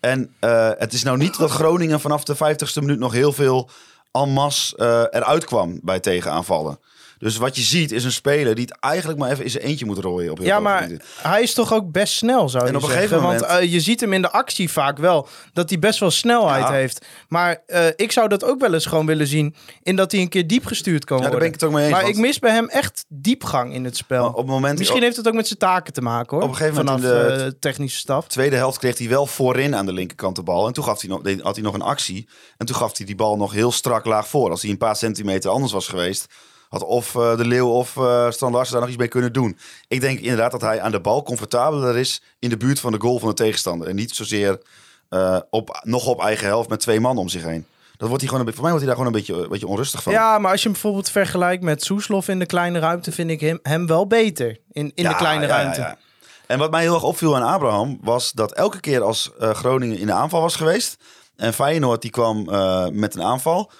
[0.00, 3.70] En eh, het is nou niet dat Groningen vanaf de 50ste minuut nog heel veel
[4.12, 6.78] en masse eh, eruit kwam bij tegenaanvallen.
[7.24, 9.84] Dus wat je ziet is een speler die het eigenlijk maar even in zijn eentje
[9.86, 10.30] moet rooien.
[10.30, 10.90] Op heel Ja, maar
[11.22, 13.08] hij is toch ook best snel, zou je En op een zeggen.
[13.08, 15.98] gegeven Want moment- eh, je ziet hem in de actie vaak wel, dat hij best
[16.00, 16.72] wel snelheid Ja.
[16.72, 17.04] heeft.
[17.28, 20.28] Maar eh, ik zou dat ook wel eens gewoon willen zien, in dat hij een
[20.28, 21.38] keer diep gestuurd kan Ja, daar worden.
[21.38, 21.92] ben ik het ook mee eens.
[21.94, 24.28] maar want ik mis bij hem echt diepgang in het spel.
[24.28, 26.42] op het moment, Misschien heeft het ook met zijn taken te maken, hoor.
[26.46, 28.26] Op een gegeven moment Vanaf in de- eh, technische staf.
[28.28, 30.66] tweede helft kreeg hij wel voorin aan de linkerkant de bal.
[30.66, 32.28] En toen gaf hij nog, had hij nog een actie.
[32.56, 34.50] En toen gaf hij die bal nog heel strak laag voor.
[34.50, 36.26] Als hij een paar centimeter anders was geweest,
[36.74, 39.58] had of eh, De Leeuw of eh Strand Larsen daar nog iets mee kunnen doen.
[39.88, 43.00] Ik denk inderdaad dat hij aan de bal comfortabeler is in de buurt van de
[43.00, 43.88] goal van de tegenstander.
[43.88, 44.60] En niet zozeer
[45.08, 47.66] eh, op, nog op eigen helft met twee man om zich heen.
[47.96, 49.66] Dat wordt hij gewoon een, voor mij wordt hij daar gewoon een beetje, een beetje
[49.66, 50.12] onrustig van.
[50.12, 53.40] Ja, maar als je hem bijvoorbeeld vergelijkt met Soeslof in de kleine ruimte, vind ik
[53.40, 55.80] hem, hem wel beter in, in de kleine ja, ruimte.
[55.80, 55.98] ja.
[56.46, 60.06] En wat mij heel erg opviel aan Abraham was dat elke keer als Groningen in
[60.06, 60.96] de aanval was geweest
[61.36, 62.44] en Feyenoord die kwam
[62.92, 63.70] met een aanval,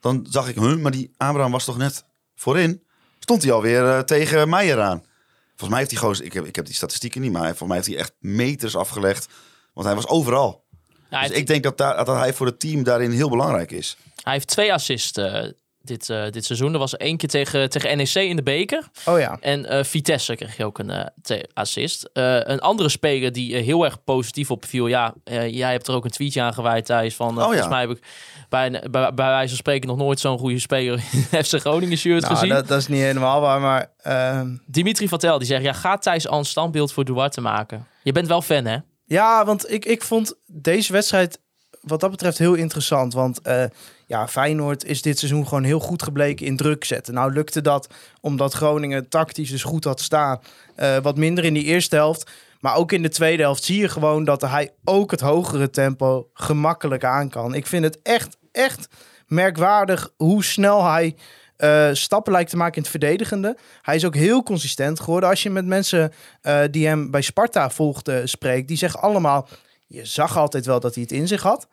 [0.00, 2.04] dan zag ik, huh, maar die Abraham was toch net
[2.40, 2.82] voorin?
[3.18, 5.02] Stond hij alweer eh, tegen Meijer aan.
[5.48, 7.76] Volgens mij heeft hij gewoon, ik heb, ik heb die statistieken niet, maar volgens mij
[7.76, 9.26] heeft hij echt meters afgelegd,
[9.72, 10.64] want hij was overal.
[11.10, 13.96] Ja, Dus ik denk dat, daar, dat hij voor het team daarin heel belangrijk is.
[14.22, 15.44] hij heeft twee assists eh,
[15.82, 16.72] dit, eh, dit seizoen.
[16.72, 18.88] Er was één keer tegen, tegen NEC in de beker.
[19.04, 19.38] Oh ja.
[19.40, 21.10] En eh, Vitesse kreeg je ook een
[21.52, 22.10] assist.
[22.12, 24.86] Eh, een andere speler die heel erg positief opviel.
[24.86, 27.14] Ja, eh, jij hebt er ook een tweetje aan gewijd, Thijs.
[27.14, 27.42] Van, eh, ja.
[27.42, 28.02] Volgens mij heb ik
[28.48, 32.22] bij, bij, bij wijze van spreken nog nooit zo'n goede speler in FC Groningen shirt
[32.22, 32.48] Nou, gezien.
[32.48, 36.28] dat, dat is niet helemaal waar, maar ehm, Dimitri Vatel die zegt, ja, ga Thijs
[36.28, 37.86] al een standbeeld voor Duarte maken.
[38.02, 38.76] Je bent wel fan, hè?
[39.04, 41.38] Ja, want ik, ik vond deze wedstrijd
[41.80, 43.12] wat dat betreft heel interessant.
[43.12, 43.64] Want eh,
[44.06, 47.14] ja, Feyenoord is dit seizoen gewoon heel goed gebleken in druk zetten.
[47.14, 47.88] Nou lukte dat
[48.20, 50.40] omdat Groningen tactisch dus goed had staan.
[50.74, 52.30] Eh, wat minder in die eerste helft.
[52.60, 56.30] Maar ook in de tweede helft zie je gewoon dat hij ook het hogere tempo
[56.32, 57.54] gemakkelijk aan kan.
[57.54, 58.88] Ik vind het echt, echt
[59.26, 61.16] merkwaardig hoe snel hij
[61.58, 63.56] eh, stappen lijkt te maken in het verdedigende.
[63.82, 65.28] Hij is ook heel consistent geworden.
[65.28, 69.48] Als je met mensen eh, die hem bij Sparta volgde spreekt, die zeggen allemaal...
[69.86, 71.66] Je zag altijd wel dat hij het in zich had.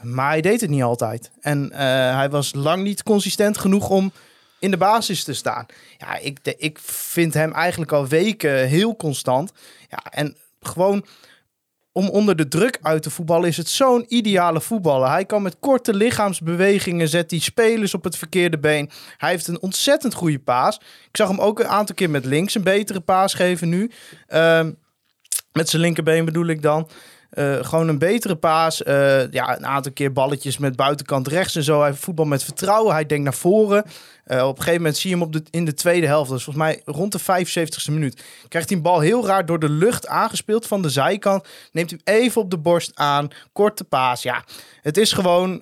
[0.00, 1.30] Maar hij deed het niet altijd.
[1.40, 1.78] En eh,
[2.16, 4.12] hij was lang niet consistent genoeg om
[4.58, 5.66] in de basis te staan.
[5.98, 9.52] Ja, ik, ik vind hem eigenlijk al weken heel constant.
[9.92, 11.04] Ja, en gewoon
[11.92, 15.10] om onder de druk uit te voetballen is het zo'n ideale voetballer.
[15.10, 18.90] Hij kan met korte lichaamsbewegingen zet die spelers op het verkeerde been.
[19.16, 20.76] Hij heeft een ontzettend goede paas.
[21.08, 23.90] Ik zag hem ook een aantal keer met links een betere paas geven nu.
[24.26, 24.72] Ehm,
[25.52, 26.88] met zijn linkerbeen bedoel ik dan.
[27.32, 28.82] Eh, gewoon een betere paas.
[28.82, 31.80] Eh, ja, een aantal keer balletjes met buitenkant rechts en zo.
[31.80, 32.94] Hij voetbal met vertrouwen.
[32.94, 33.84] Hij denkt naar voren.
[34.24, 36.30] Eh, op een gegeven moment zie je hem op de, in de tweede helft.
[36.30, 38.22] Is volgens mij rond de 75ste minuut.
[38.48, 41.48] Krijgt hij een bal heel raar door de lucht aangespeeld van de zijkant.
[41.72, 43.28] Neemt hem even op de borst aan.
[43.52, 44.22] Korte paas.
[44.22, 44.44] Ja,
[44.82, 45.60] het is gewoon...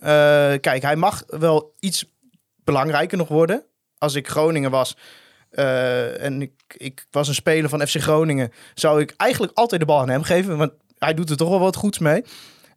[0.61, 2.04] kijk, hij mag wel iets
[2.64, 3.64] belangrijker nog worden.
[3.98, 4.96] Als ik Groningen was...
[5.50, 10.00] en ik, ik was een speler van FC Groningen, zou ik eigenlijk altijd de bal
[10.00, 10.56] aan hem geven.
[10.56, 10.72] Want
[11.05, 12.25] hij doet er toch wel wat goeds mee.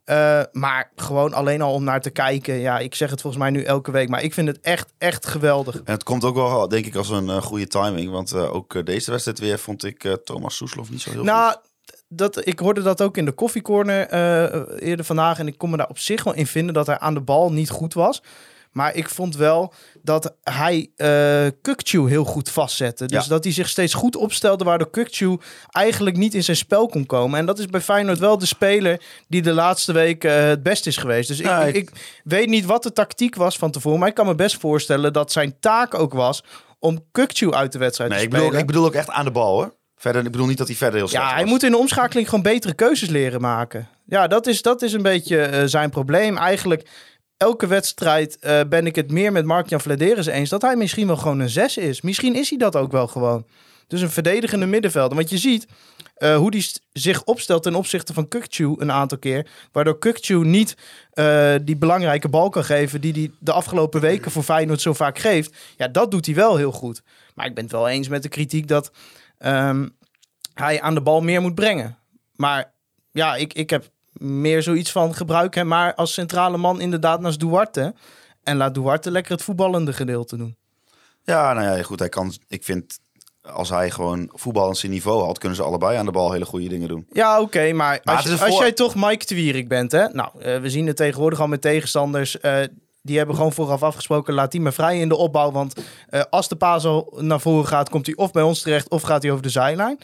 [0.04, 2.54] Eh, maar gewoon alleen al om naar te kijken.
[2.54, 4.08] Ja, ik zeg het volgens mij nu elke week.
[4.08, 5.74] Maar ik vind het echt, echt geweldig.
[5.74, 8.10] En het komt ook wel, denk ik, als een eh, goede timing.
[8.10, 11.60] Want eh, ook deze wedstrijd weer vond ik Thomas Soeslof niet zo heel nou, goed.
[12.08, 14.12] dat, ik hoorde dat ook in de koffiecorner
[14.78, 15.38] eerder vandaag.
[15.38, 17.52] En ik kon me daar op zich wel in vinden dat hij aan de bal
[17.52, 18.22] niet goed was.
[18.72, 19.72] Maar ik vond wel
[20.04, 20.90] dat hij
[21.62, 23.06] Kukcu heel goed vastzette.
[23.06, 23.28] Dus Ja.
[23.30, 25.36] dat hij zich steeds goed opstelde, waardoor Kukcu
[25.70, 27.38] eigenlijk niet in zijn spel kon komen.
[27.38, 30.86] En dat is bij Feyenoord wel de speler die de laatste week eh, het best
[30.86, 31.28] is geweest.
[31.28, 33.98] Dus ik, Ja, ik, ik- ik weet niet wat de tactiek was van tevoren.
[33.98, 36.42] Maar ik kan me best voorstellen dat zijn taak ook was
[36.78, 38.46] om Kukcu uit de wedstrijd Nee, te ik spelen.
[38.50, 39.74] bedoel, ik bedoel ook echt aan de bal hoor.
[39.96, 42.28] Verder, ik bedoel niet dat hij verder heel slecht Ja, hij moet in de omschakeling
[42.28, 43.88] gewoon betere keuzes leren maken.
[44.06, 46.36] Ja, dat is, dat is een beetje eh, zijn probleem.
[46.36, 46.88] Eigenlijk,
[47.36, 49.80] elke wedstrijd eh, ben ik het meer met Mark-Jan
[50.26, 50.48] eens...
[50.48, 52.00] dat hij misschien wel gewoon een zes is.
[52.00, 53.46] Misschien is hij dat ook wel gewoon.
[53.86, 55.16] Dus een verdedigende middenvelder.
[55.16, 55.66] Want je ziet
[56.14, 59.50] eh, hoe st- zich opstelt ten opzichte van Kukcu een aantal keer.
[59.72, 60.76] Waardoor Kukcu niet
[61.10, 63.00] eh, die belangrijke bal kan geven...
[63.00, 65.56] die hij de afgelopen weken voor Feyenoord zo vaak geeft.
[65.76, 67.02] Ja, dat doet hij wel heel goed.
[67.34, 68.90] Maar ik ben het wel eens met de kritiek dat...
[69.38, 69.88] ehm,
[70.54, 71.98] hij aan de bal meer moet brengen.
[72.36, 72.72] Maar
[73.10, 77.40] ja, ik, ik heb meer zoiets van gebruik hem maar als centrale man inderdaad naast
[77.40, 77.94] Duarte.
[78.42, 80.56] En laat Duarte lekker het voetballende gedeelte doen.
[81.22, 81.98] Ja, nou ja, goed.
[81.98, 82.98] Hij kan, ik vind,
[83.42, 86.68] als hij gewoon voetballend zijn niveau had, kunnen ze allebei aan de bal hele goede
[86.68, 87.06] dingen doen.
[87.12, 90.08] Ja, oké, maar, Maar als, jij toch Mike Twierik bent, hè?
[90.08, 92.40] Nou, eh, we zien het tegenwoordig al met tegenstanders.
[92.40, 92.64] eh,
[93.02, 95.52] die hebben gewoon vooraf afgesproken, laat die maar vrij in de opbouw.
[95.52, 95.74] Want
[96.08, 99.02] eh, als de paas al naar voren gaat, komt hij of bij ons terecht of
[99.02, 99.98] gaat hij over de zijlijn.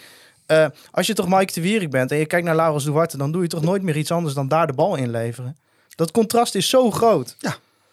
[0.50, 3.32] Eh, als je toch Mike de Wierik bent en je kijkt naar Laurens Duarte, dan
[3.32, 5.56] doe je toch nooit meer iets anders dan daar de bal inleveren.
[5.94, 7.36] Dat contrast is zo groot.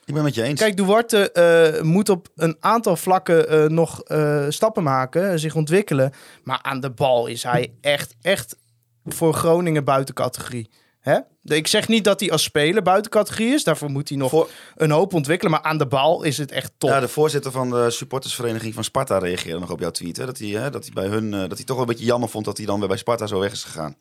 [0.06, 0.60] Ik ben met je eens.
[0.60, 4.02] Kijk, Duarte eh, moet op een aantal vlakken eh, nog
[4.50, 6.14] stappen maken, zich ontwikkelen.
[6.44, 8.58] Maar aan de bal is hij echt, echt
[9.06, 10.70] voor Groningen buiten categorie.
[11.08, 11.20] Hè?
[11.56, 13.64] Ik zeg niet dat hij als speler buiten categorie is.
[13.64, 15.52] Daarvoor moet hij nog Voor- een hoop ontwikkelen.
[15.52, 16.90] Maar aan de bal is het echt top.
[16.90, 20.18] Ja, de voorzitter van de supportersvereniging van Sparta reageerde nog op jouw tweet.
[20.18, 20.26] Hè?
[20.26, 22.30] Dat, hij, hè, dat hij bij hun, eh, dat hij toch wel een beetje jammer
[22.30, 23.98] vond dat hij dan weer bij Sparta zo weg is gegaan.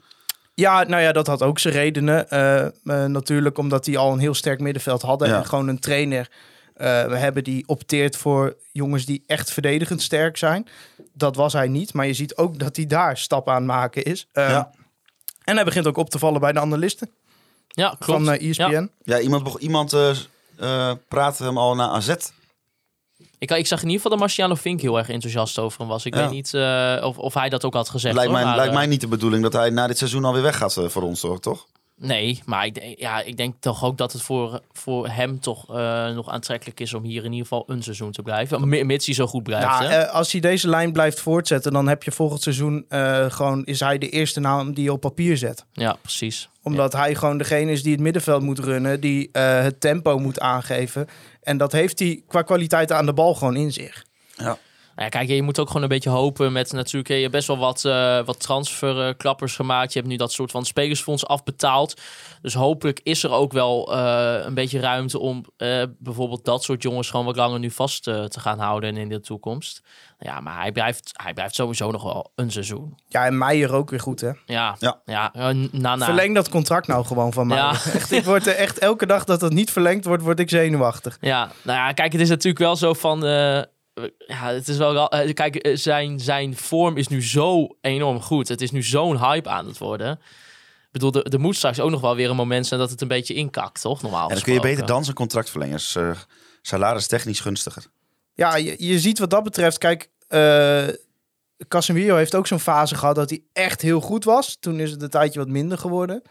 [0.55, 2.31] Ja, nou ja, dat had ook zijn redenen.
[2.31, 5.29] Eh, eh, natuurlijk omdat die al een heel sterk middenveld hadden.
[5.29, 5.37] Ja.
[5.37, 6.31] En gewoon een trainer
[6.77, 10.67] we hebben die opteert voor jongens die echt verdedigend sterk zijn.
[11.13, 14.29] Dat was hij niet, maar je ziet ook dat hij daar stappen aan maken is.
[14.33, 14.71] Ja.
[15.47, 17.11] En hij begint ook op te vallen bij de analisten
[17.69, 18.05] Ja, klopt.
[18.25, 18.63] van eh, ESPN.
[18.71, 18.89] Ja.
[19.05, 20.11] Ja, iemand, iemand eh
[20.57, 22.09] eh, praatte hem al naar AZ.
[23.39, 26.05] Ik, ik zag in ieder geval dat Marciano Fink heel erg enthousiast over hem was.
[26.05, 26.21] Ik Ja.
[26.21, 28.15] weet niet eh, of, of hij dat ook had gezegd.
[28.15, 30.43] Lijkt, hoor, mij, maar, lijkt mij niet de bedoeling dat hij na dit seizoen alweer
[30.43, 31.67] weggaat voor ons, toch?
[31.99, 35.71] Nee, maar ik, denk- ja, ik denk toch ook dat het voor, voor hem toch
[35.77, 38.69] eh, nog aantrekkelijk is om hier in ieder geval een seizoen te blijven.
[38.69, 39.67] Mi- Mits hij zo goed blijft.
[39.67, 39.99] Nou, hè?
[40.01, 43.81] eh, als hij deze lijn blijft voortzetten, dan heb je volgend seizoen eh, gewoon is
[43.81, 45.65] hij de eerste naam die je op papier zet.
[45.73, 46.49] ja, precies.
[46.63, 50.41] Omdat hij gewoon degene is die het middenveld moet runnen, die eh, het tempo moet
[50.41, 51.07] aangeven.
[51.43, 54.05] En dat heeft hij qua kwaliteit aan de bal gewoon in zich.
[54.37, 54.57] Nou
[54.97, 57.09] ja, kijk, je moet ook gewoon een beetje hopen met natuurlijk...
[57.15, 59.93] Je hebt best wel wat, eh wat transferklappers gemaakt.
[59.93, 62.01] Je hebt nu dat soort van spelersfonds afbetaald.
[62.43, 66.83] Dus hopelijk is er ook wel eh, een beetje ruimte om eh, bijvoorbeeld dat soort
[66.83, 69.83] jongens gewoon wat langer nu vast eh, te gaan houden in de toekomst.
[70.19, 72.99] Ja, maar hij blijft, hij blijft sowieso nog wel een seizoen.
[73.09, 74.31] Ja, en Meijer ook weer goed, hè?
[74.47, 75.33] Ja, Ja.
[76.01, 76.05] eh.
[76.05, 77.57] Verleng dat contract nou gewoon van mij.
[77.57, 77.71] Ja.
[77.95, 81.19] Echt, ik word er echt elke dag dat het niet verlengd wordt, word ik zenuwachtig.
[81.21, 83.25] Ja, nou ja, kijk, het is natuurlijk wel zo van.
[84.27, 84.93] Ja, het is wel.
[84.93, 88.49] wel- eh, kijk, eh, zijn, zijn vorm is nu zo enorm goed.
[88.49, 90.13] Het is nu zo'n hype aan het worden.
[90.13, 93.01] Ik bedoel, er, er moet straks ook nog wel weer een moment zijn dat het
[93.01, 94.03] een beetje inkakt, toch?
[94.03, 95.75] Normaal En dan kun je beter dan zijn contract verlengen.
[95.77, 96.11] Is eh,
[96.63, 97.87] salaris technisch gunstiger.
[98.35, 100.87] Ja, je, je ziet wat dat betreft, kijk, eh
[101.69, 104.57] Casemiro heeft ook zo'n fase gehad dat hij echt heel goed was.
[104.61, 106.23] Toen is het een tijdje wat minder geworden.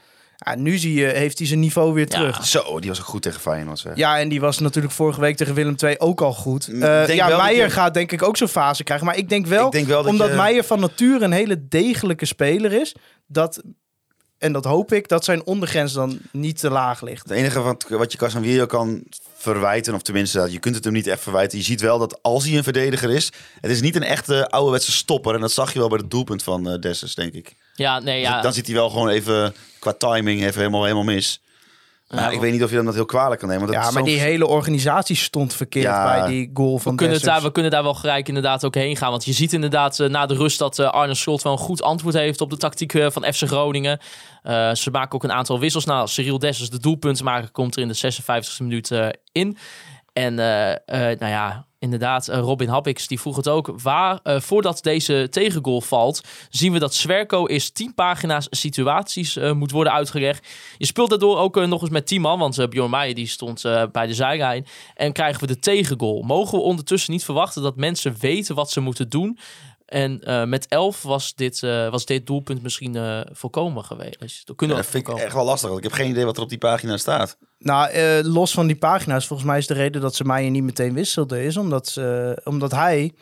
[0.46, 2.18] Ja, nu zie je, heeft hij zijn niveau weer Ja.
[2.18, 2.46] terug.
[2.46, 3.80] Zo, die was ook goed tegen Feyenoord.
[3.80, 3.96] zeg.
[3.96, 6.68] Ja, en die was natuurlijk vorige week tegen Willem II ook al goed.
[6.68, 9.06] Eh, ja, wel Meijer je- gaat denk ik ook zo'n fase krijgen.
[9.06, 11.68] Maar ik denk wel, Ik denk wel dat omdat je- Meijer van nature een hele
[11.68, 12.96] degelijke speler is,
[13.28, 13.62] dat,
[14.38, 17.30] en dat hoop ik, dat zijn ondergrens dan niet te laag ligt.
[17.30, 19.04] Het enige wat, wat je Casemiro kan
[19.38, 21.58] verwijten, of tenminste, je kunt het hem niet echt verwijten.
[21.58, 23.32] Je ziet wel dat als hij een verdediger is,
[23.62, 25.34] het is niet een echte ouderwetse stopper.
[25.36, 27.56] En dat zag je wel bij het doelpunt van eh Dessus, denk ik.
[27.76, 28.34] Ja, nee, ja.
[28.34, 31.40] Dus dan zit hij wel gewoon even, qua timing, even helemaal, helemaal mis.
[32.10, 33.64] Maar Ja, ik weet niet of je hem dat heel kwalijk kan nemen.
[33.66, 36.04] Want dat Ja, maar zo- die hele organisatie stond verkeerd Ja.
[36.20, 38.98] bij die goal van we kunnen, daar, we kunnen daar wel gelijk inderdaad ook heen
[38.98, 39.10] gaan.
[39.12, 41.82] Want je ziet inderdaad eh, na de rust dat eh, Arne Slot wel een goed
[41.82, 44.00] antwoord heeft op de tactiek eh, van FC Groningen.
[44.44, 45.86] Eh, ze maken ook een aantal wissels.
[45.86, 49.58] Nou, Cyril Dessers, de doelpuntenmaker, komt er in de 56e minuut eh, in.
[50.14, 50.72] En eh,
[51.12, 53.74] eh, nou ja, inderdaad, eh, Robin Happix die vroeg het ook.
[53.82, 59.52] Waar, eh, voordat deze tegengoal valt, zien we dat Zwerko is 10 pagina's situaties eh,
[59.52, 60.48] moet worden uitgelegd.
[60.78, 63.62] Je speelt daardoor ook nog eens met 10 man, want Bjorn Meijer die stond
[63.92, 64.66] bij de zijlijn.
[64.94, 66.22] En krijgen we de tegengoal.
[66.22, 69.38] Mogen we ondertussen niet verwachten dat mensen weten wat ze moeten doen?
[69.86, 74.48] En eh, met 11 was dit, eh, was dit doelpunt misschien eh voorkomen geweest.
[74.48, 75.70] Dat kunnen Ja, dat vind ik echt wel lastig.
[75.70, 77.38] Want ik heb geen idee wat er op die pagina staat.
[77.58, 80.64] Nou, eh, los van die pagina's, volgens mij is de reden dat ze Meijer niet
[80.64, 83.14] meteen wisselde, is omdat, ze, omdat hij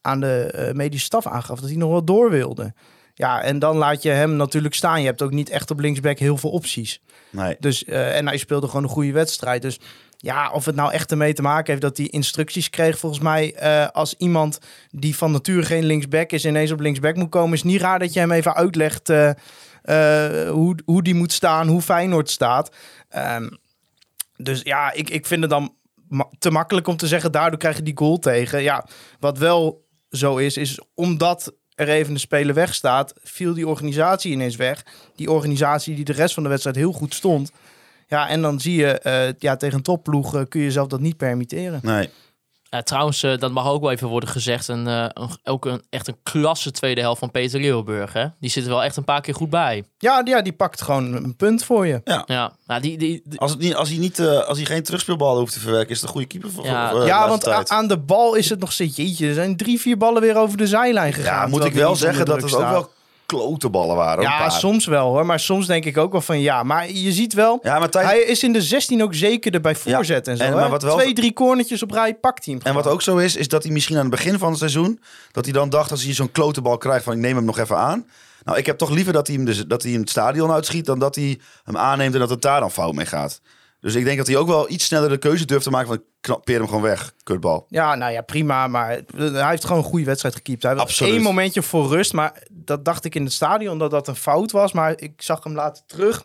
[0.00, 2.74] aan de eh, medische staf aangaf dat hij nog wel door wilde.
[3.14, 5.00] Ja, en dan laat je hem natuurlijk staan.
[5.00, 7.00] Je hebt ook niet echt op linksback heel veel opties.
[7.30, 7.56] Nee.
[7.58, 9.62] Dus, eh, en hij speelde gewoon een goede wedstrijd.
[9.62, 9.78] Dus
[10.22, 13.54] ja, of het nou echt ermee te maken heeft dat hij instructies kreeg, volgens mij,
[13.54, 14.58] eh, als iemand
[14.90, 18.12] die van nature geen linksback is, ineens op linksback moet komen, is niet raar dat
[18.12, 19.30] je hem even uitlegt eh,
[19.82, 22.74] eh, hoe, hoe die moet staan, hoe Feyenoord staat.
[23.08, 23.48] Ehm,
[24.36, 25.74] dus ja, ik, ik vind het dan
[26.38, 28.62] te makkelijk om te zeggen, daardoor krijg je die goal tegen.
[28.62, 28.86] Ja,
[29.20, 34.56] wat wel zo is, is omdat er even een speler wegstaat, viel die organisatie ineens
[34.56, 34.84] weg.
[35.16, 37.52] Die organisatie die de rest van de wedstrijd heel goed stond.
[38.12, 41.00] Ja, en dan zie je, eh, ja, tegen een topploeg eh, kun je zelf dat
[41.00, 41.80] niet permitteren.
[41.82, 42.10] Nee.
[42.62, 44.68] Ja, trouwens, eh, dat mag ook wel even worden gezegd.
[44.68, 48.12] Een, eh, een, ook een, echt een klasse tweede helft van Peter Leeuwenburg.
[48.12, 48.26] Hè?
[48.40, 49.84] Die zit er wel echt een paar keer goed bij.
[49.98, 52.00] Ja, die- ja, die pakt gewoon een punt voor je.
[52.26, 54.82] Ja, nou, die, die, die- Als, het niet, als, hij niet, eh, als hij geen
[54.82, 57.04] terugspeelballen hoeft te verwerken, is het een goede keeper voor, Ja.
[57.04, 59.96] ja, want a- aan de bal is het nog steeds, jeetje, er zijn drie, vier
[59.96, 61.40] ballen weer over de zijlijn gegaan.
[61.44, 62.90] Ja, moet ik wel zeggen dat het ook wel
[63.36, 64.22] klote ballen waren.
[64.22, 65.26] Ja, soms wel hoor.
[65.26, 66.62] Maar soms denk ik ook wel van ja.
[66.62, 69.74] Maar je ziet wel, Ja, maar Thijs- hij is in de 16 ook zekerder bij
[69.74, 70.42] voorzet en zo.
[70.42, 70.54] en- hè?
[70.56, 73.16] maar wat wel- Twee, drie cornertjes op rij pakt hij hem En wat ook zo
[73.16, 75.00] is, is dat hij misschien aan het begin van het seizoen...
[75.32, 77.58] dat hij dan dacht, als hij zo'n klote bal krijgt, van ik neem hem nog
[77.58, 78.06] even aan.
[78.44, 80.84] Nou, ik heb toch liever dat hij hem, dus, dat hij hem het stadion uitschiet...
[80.86, 83.40] dan dat hij hem aanneemt en dat het daar dan fout mee gaat.
[83.82, 86.02] Dus ik denk dat hij ook wel iets sneller de keuze durft te maken van...
[86.20, 87.66] knap, peer hem gewoon weg, kutbal.
[87.68, 88.66] Ja, nou ja, prima.
[88.68, 90.62] Maar hij heeft gewoon een goede wedstrijd gekiept.
[90.62, 91.12] Hij had Absoluut.
[91.12, 92.12] één momentje voor rust.
[92.12, 94.72] Maar dat dacht ik in het stadion dat dat een fout was.
[94.72, 96.22] Maar ik zag hem later terug.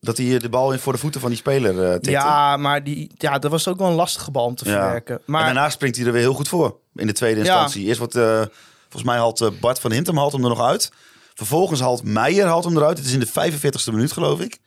[0.00, 2.10] Dat hij de bal voor de voeten van die speler eh tikte.
[2.10, 4.70] Ja, maar die, ja, dat was ook wel een lastige bal om te Ja.
[4.80, 5.20] verwerken.
[5.26, 6.76] Maar En daarna springt hij er weer heel goed voor.
[6.94, 7.46] In de tweede Ja.
[7.46, 7.84] instantie.
[7.86, 8.42] Eerst wordt, eh,
[8.82, 10.92] volgens mij haalt eh, Bart van Hintem haalt hem er nog uit.
[11.34, 12.98] Vervolgens haalt Meijer haalt hem eruit.
[12.98, 14.58] Het is in de 45ste minuut, geloof ik.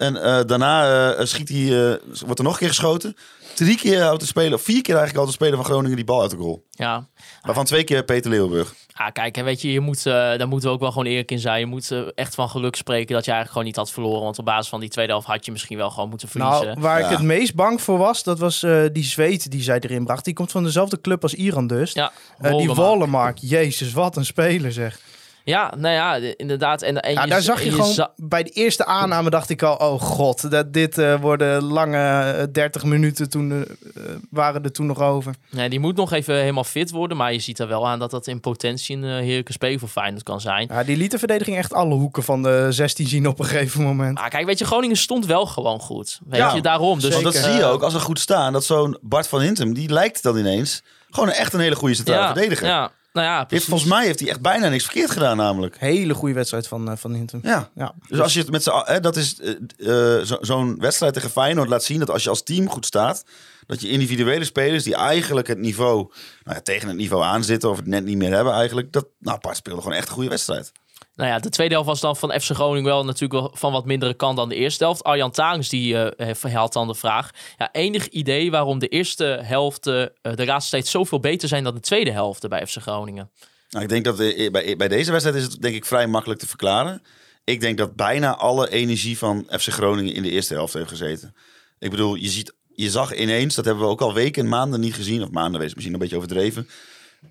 [0.00, 3.16] En eh, daarna eh, schiet hij, eh, wordt er nog een keer geschoten.
[3.54, 6.04] Drie keer houdt de speler, of vier keer eigenlijk al de speler van Groningen die
[6.04, 6.64] bal uit de goal.
[6.70, 7.06] Ja.
[7.42, 8.74] Waarvan twee keer Peter Leeuwenburg.
[8.92, 11.30] Ah, kijk, en weet je, je moet, eh, daar moeten we ook wel gewoon eerlijk
[11.30, 11.60] in zijn.
[11.60, 14.22] Je moet echt van geluk spreken dat je eigenlijk gewoon niet had verloren.
[14.22, 16.66] Want op basis van die tweede helft had je misschien wel gewoon moeten verliezen.
[16.66, 17.04] Nou, waar Ja.
[17.04, 20.24] ik het meest bang voor was, dat was eh, die zweet die zij erin bracht.
[20.24, 21.92] Die komt van dezelfde club als Iran dus.
[21.92, 22.72] ja, die.
[22.74, 25.00] Wallenmark, jezus, wat een speler zeg.
[25.44, 26.82] Ja, nou ja, de- inderdaad.
[26.82, 29.74] En, en Ja, daar zag je gewoon, za- bij de eerste aanname dacht ik al,
[29.76, 34.72] oh god, dat, dit eh, worden lange eh, 30 minuten toen, eh, eh, waren er
[34.72, 35.34] toen nog over.
[35.50, 37.16] Nee, die moet nog even helemaal fit worden.
[37.16, 39.88] Maar je ziet er wel aan dat dat in potentie een eh, heerlijke speler voor
[39.88, 40.68] Feyenoord kan zijn.
[40.70, 43.82] Ja, die liet de verdediging echt alle hoeken van de 16 zien op een gegeven
[43.82, 44.18] moment.
[44.18, 46.20] Maar kijk, weet je, Groningen stond wel gewoon goed.
[46.26, 47.00] Weet Ja, je, daarom.
[47.00, 48.52] Dus, Want dat zie je eh, ook als ze goed staan.
[48.52, 52.20] Dat zo'n Bart van Hintem, die lijkt dan ineens gewoon echt een hele goede centrale
[52.20, 52.66] ja, verdediger.
[52.66, 55.78] Ja, nou ja, heeft, volgens mij heeft hij echt bijna niks verkeerd gedaan namelijk.
[55.78, 57.40] Hele goede wedstrijd van, eh, van Hinton.
[57.42, 57.70] Ja.
[57.74, 57.94] Ja.
[58.08, 61.30] Dus als je het met z'n hè, dat is eh, eh, zo- zo'n wedstrijd tegen
[61.30, 63.24] Feyenoord laat zien dat als je als team goed staat,
[63.66, 65.96] dat je individuele spelers die eigenlijk het niveau
[66.44, 69.38] nou ja, tegen het niveau aanzitten of het net niet meer hebben eigenlijk, dat nou
[69.40, 70.72] Bart speelde gewoon echt een goede wedstrijd.
[71.20, 73.84] Nou ja, de tweede helft was dan van FC Groningen wel natuurlijk wel van wat
[73.84, 75.02] mindere kant dan de eerste helft.
[75.02, 75.96] Arjan Tangs die
[76.42, 77.30] had dan de vraag.
[77.56, 81.74] Ja, enig idee waarom de eerste helft eh, de laatste tijd zoveel beter zijn dan
[81.74, 83.30] de tweede helft bij FC Groningen?
[83.70, 86.46] Nou, ik denk dat eh, bij, deze wedstrijd is het denk ik vrij makkelijk te
[86.46, 87.02] verklaren.
[87.44, 91.34] Ik denk dat bijna alle energie van FC Groningen in de eerste helft heeft gezeten.
[91.78, 94.80] Ik bedoel, je, ziet, je zag ineens, dat hebben we ook al weken en maanden
[94.80, 95.22] niet gezien.
[95.22, 96.68] Of maanden, wees misschien een beetje overdreven.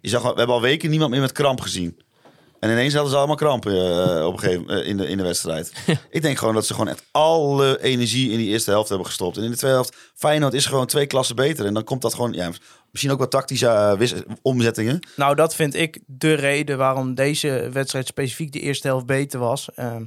[0.01, 1.99] Je zag, we hebben al weken niemand meer met kramp gezien.
[2.59, 5.23] En ineens hadden ze allemaal kramp eh, op een gegeven eh, in, de, in de
[5.23, 5.73] wedstrijd.
[6.09, 9.37] ik denk gewoon dat ze gewoon echt alle energie in die eerste helft hebben gestopt.
[9.37, 11.65] En in de tweede helft, Feyenoord is gewoon twee klassen beter.
[11.65, 12.51] En dan komt dat gewoon, ja,
[12.91, 14.99] misschien ook wat tactische eh, omzettingen.
[15.15, 19.69] Nou, dat vind ik de reden waarom deze wedstrijd specifiek de eerste helft beter was.
[19.75, 20.05] Ehm,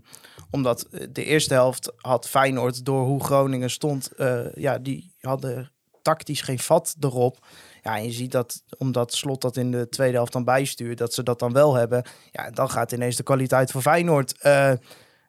[0.50, 4.10] omdat de eerste helft had Feyenoord door hoe Groningen stond,
[4.54, 5.70] ja, die hadden
[6.02, 7.38] tactisch geen vat erop.
[7.82, 11.14] Ja, en je ziet dat omdat Slot dat in de tweede helft dan bijstuurt, dat
[11.14, 12.02] ze dat dan wel hebben.
[12.30, 14.72] Ja, dan gaat ineens de kwaliteit van Feyenoord eh,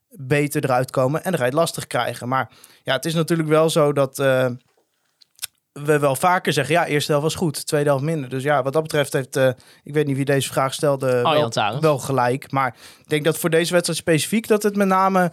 [0.10, 2.28] beter eruit komen en dan ga je het lastig krijgen.
[2.28, 2.52] Maar
[2.84, 4.50] ja, het is natuurlijk wel zo dat eh,
[5.72, 8.30] we wel vaker zeggen, ja, eerste helft was goed, tweede helft minder.
[8.30, 9.50] Dus ja, wat dat betreft heeft, eh,
[9.84, 12.52] ik weet niet wie deze vraag stelde, wel, wel gelijk.
[12.52, 15.32] Maar ik denk dat voor deze wedstrijd specifiek dat het met name,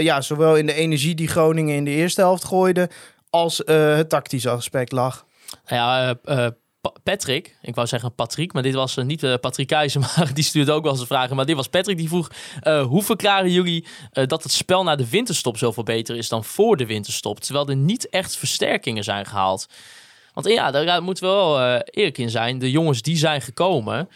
[0.00, 2.90] ja, zowel in de energie die Groningen in de eerste helft gooide,
[3.30, 5.24] als het tactische aspect lag.
[5.66, 9.40] Nou ja, eh, eh, Pa- Patrick, ik wou zeggen Patrick, maar dit was eh, niet
[9.40, 11.36] Patrick Keizer, maar die stuurde ook wel een vragen.
[11.36, 12.30] Maar dit was Patrick die vroeg,
[12.64, 16.86] hoe verklaren jullie dat het spel na de winterstop zoveel beter is dan voor de
[16.86, 17.40] winterstop?
[17.40, 19.66] Terwijl er niet echt versterkingen zijn gehaald.
[20.32, 22.58] Want ja, daar moeten we wel eh, eerlijk in zijn.
[22.58, 24.08] De jongens die zijn gekomen,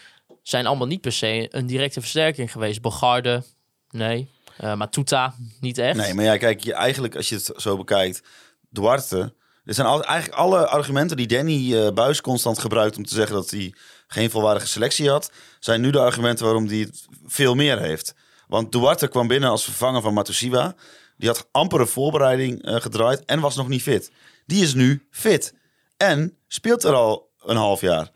[0.43, 2.80] zijn allemaal niet per se een directe versterking geweest.
[2.80, 3.43] Bogarde,
[3.91, 4.28] nee.
[4.57, 5.97] Eh Matuta, niet echt.
[5.97, 8.22] Nee, maar ja, kijk, je, eigenlijk als je het zo bekijkt,
[8.70, 9.34] Duarte.
[9.69, 13.51] Er zijn eigenlijk alle argumenten die Danny eh, Buis constant gebruikt om te zeggen dat
[13.51, 13.75] hij
[14.07, 18.14] geen volwaardige selectie had, zijn nu de argumenten waarom hij het veel meer heeft.
[18.47, 20.75] Want Duarte kwam binnen als vervanger van Matusiwa.
[21.16, 24.11] Die had amper een voorbereiding eh, gedraaid en was nog niet fit.
[24.47, 25.55] Die is nu fit.
[25.97, 28.11] En speelt er al een half jaar.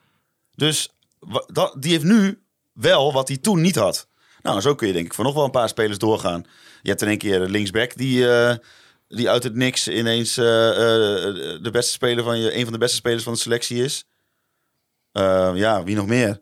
[0.55, 0.89] Dus
[1.47, 2.43] dat, die heeft nu
[2.73, 4.09] wel wat hij toen niet had.
[4.43, 6.45] Nou, zo kun je denk ik voor nog wel een paar spelers doorgaan.
[6.83, 8.57] Je hebt in één keer linksback die, eh,
[9.17, 12.79] die uit het niks ineens eh, eh, de beste speler van je, een van de
[12.79, 14.05] beste spelers van de selectie is.
[15.13, 16.41] Eh, ja, wie nog meer?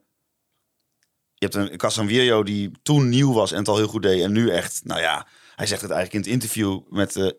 [1.35, 4.23] Je hebt een Casanvirio die toen nieuw was en het al heel goed deed.
[4.23, 7.31] En nu echt, nou ja, hij zegt het eigenlijk in het interview met, eh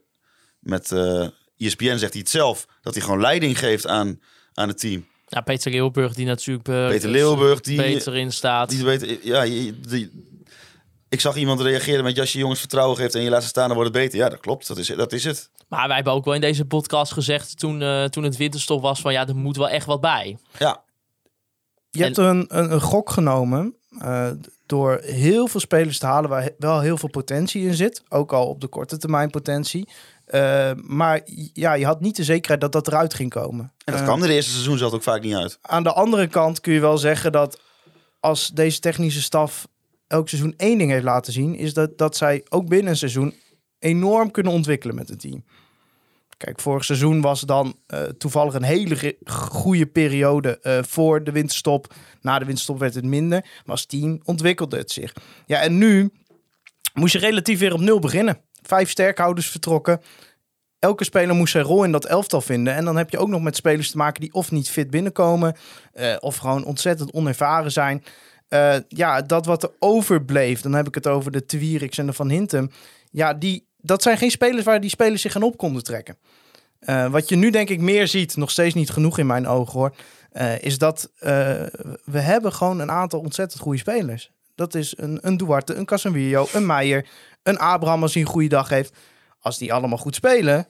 [0.59, 0.91] met
[1.57, 2.65] ESPN, zegt hij het zelf.
[2.82, 4.21] Dat hij gewoon leiding geeft aan,
[4.53, 5.07] aan het team.
[5.27, 8.69] Ja, Peter Leeuwburg die natuurlijk Peter Leeuwburg, die- beter in staat.
[8.69, 10.29] Die weet, ja, die,
[11.12, 13.68] ik zag iemand reageren met als je jongens vertrouwen geeft en je laat ze staan,
[13.68, 14.18] dan wordt het beter.
[14.20, 14.68] Ja, dat klopt.
[14.68, 15.49] Dat is, dat is het.
[15.68, 19.01] Maar wij hebben ook wel in deze podcast gezegd toen, eh, toen het winterstop was
[19.01, 20.38] van ja, er moet wel echt wat bij.
[20.59, 20.84] Ja,
[21.89, 24.30] Je hebt een, een, een gok genomen eh,
[24.66, 28.03] door heel veel spelers te halen waar he- wel heel veel potentie in zit.
[28.09, 29.89] Ook al op de korte termijn potentie.
[30.26, 31.22] Eh, maar
[31.53, 33.72] ja, je had niet de zekerheid dat dat eruit ging komen.
[33.86, 35.57] en dat kwam er de eerste seizoen zelf ook vaak niet uit.
[35.62, 37.59] Aan de andere kant kun je wel zeggen dat
[38.20, 39.68] als deze technische staf
[40.12, 43.34] elk seizoen één ding heeft laten zien, is dat, dat zij ook binnen een seizoen
[43.80, 45.43] enorm kunnen ontwikkelen met het team.
[46.38, 51.93] Kijk, vorig seizoen was dan eh, toevallig een hele goede periode eh, voor de winterstop.
[52.22, 55.14] Na de winterstop werd het minder, maar als team ontwikkelde het zich.
[55.45, 56.12] Ja, en nu
[56.93, 58.41] moest je relatief weer op nul beginnen.
[58.62, 60.01] Vijf sterkhouders vertrokken.
[60.80, 62.76] Elke speler moest zijn rol in dat elftal vinden.
[62.76, 65.55] En dan heb je ook nog met spelers te maken die of niet fit binnenkomen,
[65.93, 68.03] eh, of gewoon ontzettend onervaren zijn.
[68.52, 72.14] Eh, ja, dat wat er overbleef, dan heb ik het over de Twierix en de
[72.14, 72.72] Van Hintem.
[73.12, 76.18] Ja, die, dat zijn geen spelers waar die spelers zich aan op konden trekken.
[76.80, 79.80] Eh, wat je nu denk ik meer ziet, nog steeds niet genoeg in mijn ogen
[79.80, 79.95] hoor,
[80.32, 81.12] eh, is dat
[82.04, 84.32] we hebben gewoon een aantal ontzettend goede spelers.
[84.56, 87.08] Dat is een, een Duarte, een Casemiro, een Meijer,
[87.43, 88.95] een Abraham als hij een goede dag heeft.
[89.39, 90.68] Als die allemaal goed spelen,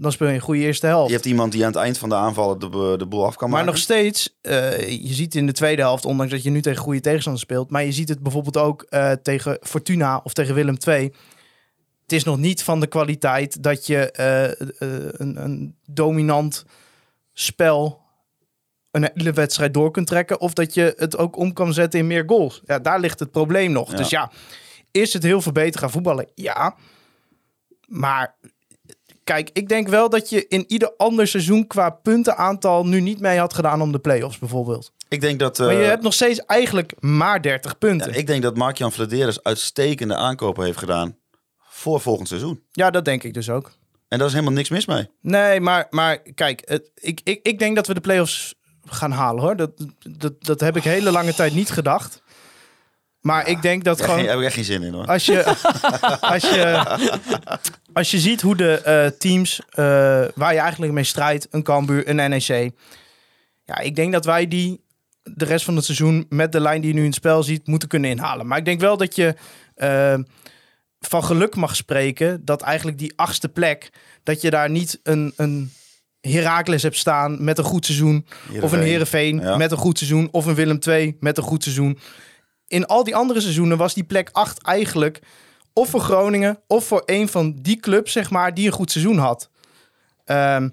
[0.00, 1.08] dan speel je een goede eerste helft.
[1.08, 3.48] Je hebt iemand die aan het eind van de aanvallen de, de boel af kan
[3.50, 3.72] Maar maken.
[3.72, 7.00] nog steeds, eh, je ziet in de tweede helft, ondanks dat je nu tegen goede
[7.00, 11.12] tegenstanders speelt, maar je ziet het bijvoorbeeld ook eh, tegen Fortuna of tegen Willem II.
[12.02, 14.66] Het is nog niet van de kwaliteit dat je eh,
[15.20, 16.64] een, een dominant
[17.32, 18.00] spel
[18.90, 20.40] een hele wedstrijd door kunt trekken.
[20.40, 22.62] Of dat je het ook om kan zetten in meer goals.
[22.64, 23.90] Ja, daar ligt het probleem nog.
[23.90, 23.96] Ja.
[23.96, 24.30] Dus ja,
[24.90, 26.28] is het heel veel beter gaan voetballen?
[26.34, 26.74] Ja.
[27.86, 28.36] Maar
[29.24, 33.38] kijk, ik denk wel dat je in ieder ander seizoen qua puntenaantal nu niet mee
[33.38, 34.92] had gedaan om de play-offs bijvoorbeeld.
[35.08, 35.58] ik denk dat...
[35.58, 38.06] maar je eh, hebt nog steeds eigenlijk maar 30 punten.
[38.06, 41.16] ja, Ja, ik denk dat Mark-Jan Vladeris uitstekende aankopen heeft gedaan
[41.58, 42.62] voor volgend seizoen.
[42.72, 43.72] dat denk ik dus ook.
[44.08, 45.08] En daar is helemaal niks mis mee.
[45.20, 48.54] Nee, maar, maar kijk, het, ik, ik, ik denk dat we de play-offs
[48.84, 49.56] gaan halen hoor.
[49.56, 52.22] Dat, dat, dat heb ik hele lange tijd niet gedacht.
[53.20, 54.24] Maar ik denk dat Daar gewoon...
[54.24, 55.06] heb ik echt geen zin in hoor.
[55.06, 55.44] Als je,
[56.34, 56.84] als je,
[57.92, 59.84] als je ziet hoe de eh, teams eh,
[60.34, 62.70] waar je eigenlijk mee strijdt, een Cambuur, een NEC.
[63.64, 64.80] Ja, ik denk dat wij die
[65.22, 67.66] de rest van het seizoen met de lijn die je nu in het spel ziet,
[67.66, 68.46] moeten kunnen inhalen.
[68.46, 69.34] Maar ik denk wel dat je
[69.74, 70.14] eh,
[71.00, 73.90] van geluk mag spreken dat eigenlijk die achtste plek,
[74.22, 75.72] dat je daar niet een, een
[76.20, 78.26] Heracles hebt staan met een goed seizoen.
[78.60, 79.56] Of een Herenveen Ja.
[79.56, 80.28] met een goed seizoen.
[80.30, 81.98] Of een Willem II met een goed seizoen.
[82.70, 85.20] In al die andere seizoenen was die plek 8 eigenlijk
[85.72, 89.18] of voor Groningen of voor een van die clubs, zeg maar, die een goed seizoen
[89.18, 89.50] had.
[90.24, 90.68] Ehm,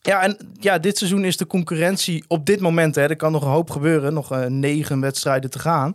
[0.00, 3.42] ja, en ja, dit seizoen is de concurrentie op dit moment, hè, er kan nog
[3.42, 5.94] een hoop gebeuren, nog eh, negen wedstrijden te gaan.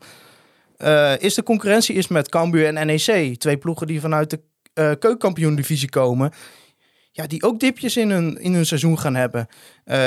[0.77, 4.39] Eh, is de concurrentie is met Cambuur en NEC, twee ploegen die vanuit de
[4.73, 6.31] eh keukenkampioen-divisie komen.
[7.11, 9.47] Ja, die ook dipjes in hun, in hun seizoen gaan hebben.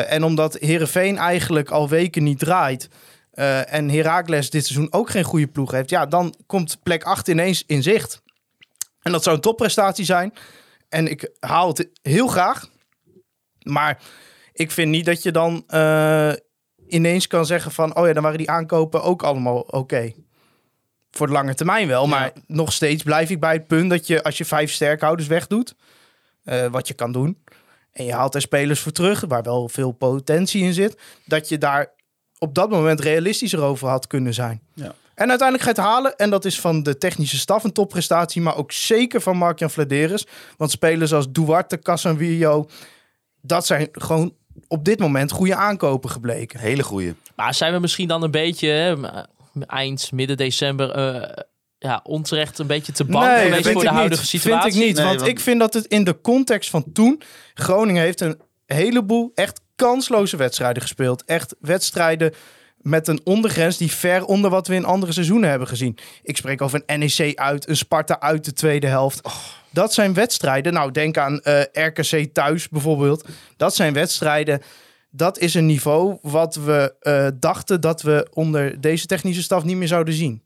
[0.08, 2.88] En omdat Herenveen eigenlijk al weken niet draait.
[3.30, 5.90] Eh, en Heracles dit seizoen ook geen goede ploeg heeft.
[5.90, 8.22] Ja, dan komt plek 8 ineens in zicht.
[9.02, 10.34] En dat zou een topprestatie zijn.
[10.88, 12.68] En ik haal het heel graag.
[13.62, 14.02] Maar
[14.52, 16.32] ik vind niet dat je dan eh,
[16.88, 17.96] ineens kan zeggen van...
[17.96, 20.12] oh ja, dan waren die aankopen ook allemaal oké.
[21.10, 22.06] Voor de lange termijn wel.
[22.06, 24.22] Maar nog steeds blijf ik bij het punt dat je...
[24.22, 25.74] als je vijf sterkhouders wegdoet...
[26.44, 27.42] eh, wat je kan doen...
[27.92, 29.20] en je haalt er spelers voor terug...
[29.20, 31.00] waar wel veel potentie in zit...
[31.24, 31.92] dat je daar
[32.40, 34.60] op dat moment realistischer over had kunnen zijn.
[34.74, 34.94] Ja.
[35.14, 36.16] En uiteindelijk ga je het halen.
[36.16, 38.42] En dat is van de technische staf een topprestatie.
[38.42, 40.26] Maar ook zeker van Mark-Jan Vladeris.
[40.56, 42.68] Want spelers als Duarte, Casanvillo...
[43.42, 44.34] dat zijn gewoon
[44.68, 46.60] op dit moment goede aankopen gebleken.
[46.60, 47.14] Hele goeie.
[47.36, 48.96] Maar zijn we misschien dan een beetje hè,
[49.66, 51.42] eind, midden december eh,
[51.78, 54.30] ja, onterecht een beetje te bang geweest voor de ik huidige niet.
[54.30, 54.72] situatie?
[54.72, 57.22] Vind ik niet, Nee, want, want- ik vind dat het in de context van toen...
[57.54, 61.24] Groningen heeft een heleboel echt kansloze wedstrijden gespeeld.
[61.24, 62.34] Echt wedstrijden
[62.76, 65.98] met een ondergrens die ver onder wat we in andere seizoenen hebben gezien.
[66.22, 69.28] Ik spreek over een NEC uit, een Sparta uit de tweede helft.
[69.70, 73.28] Dat zijn wedstrijden, nou denk aan eh, RKC thuis bijvoorbeeld.
[73.56, 74.62] Dat zijn wedstrijden,
[75.10, 79.76] dat is een niveau wat we eh, dachten dat we onder deze technische staf niet
[79.76, 80.42] meer zouden zien.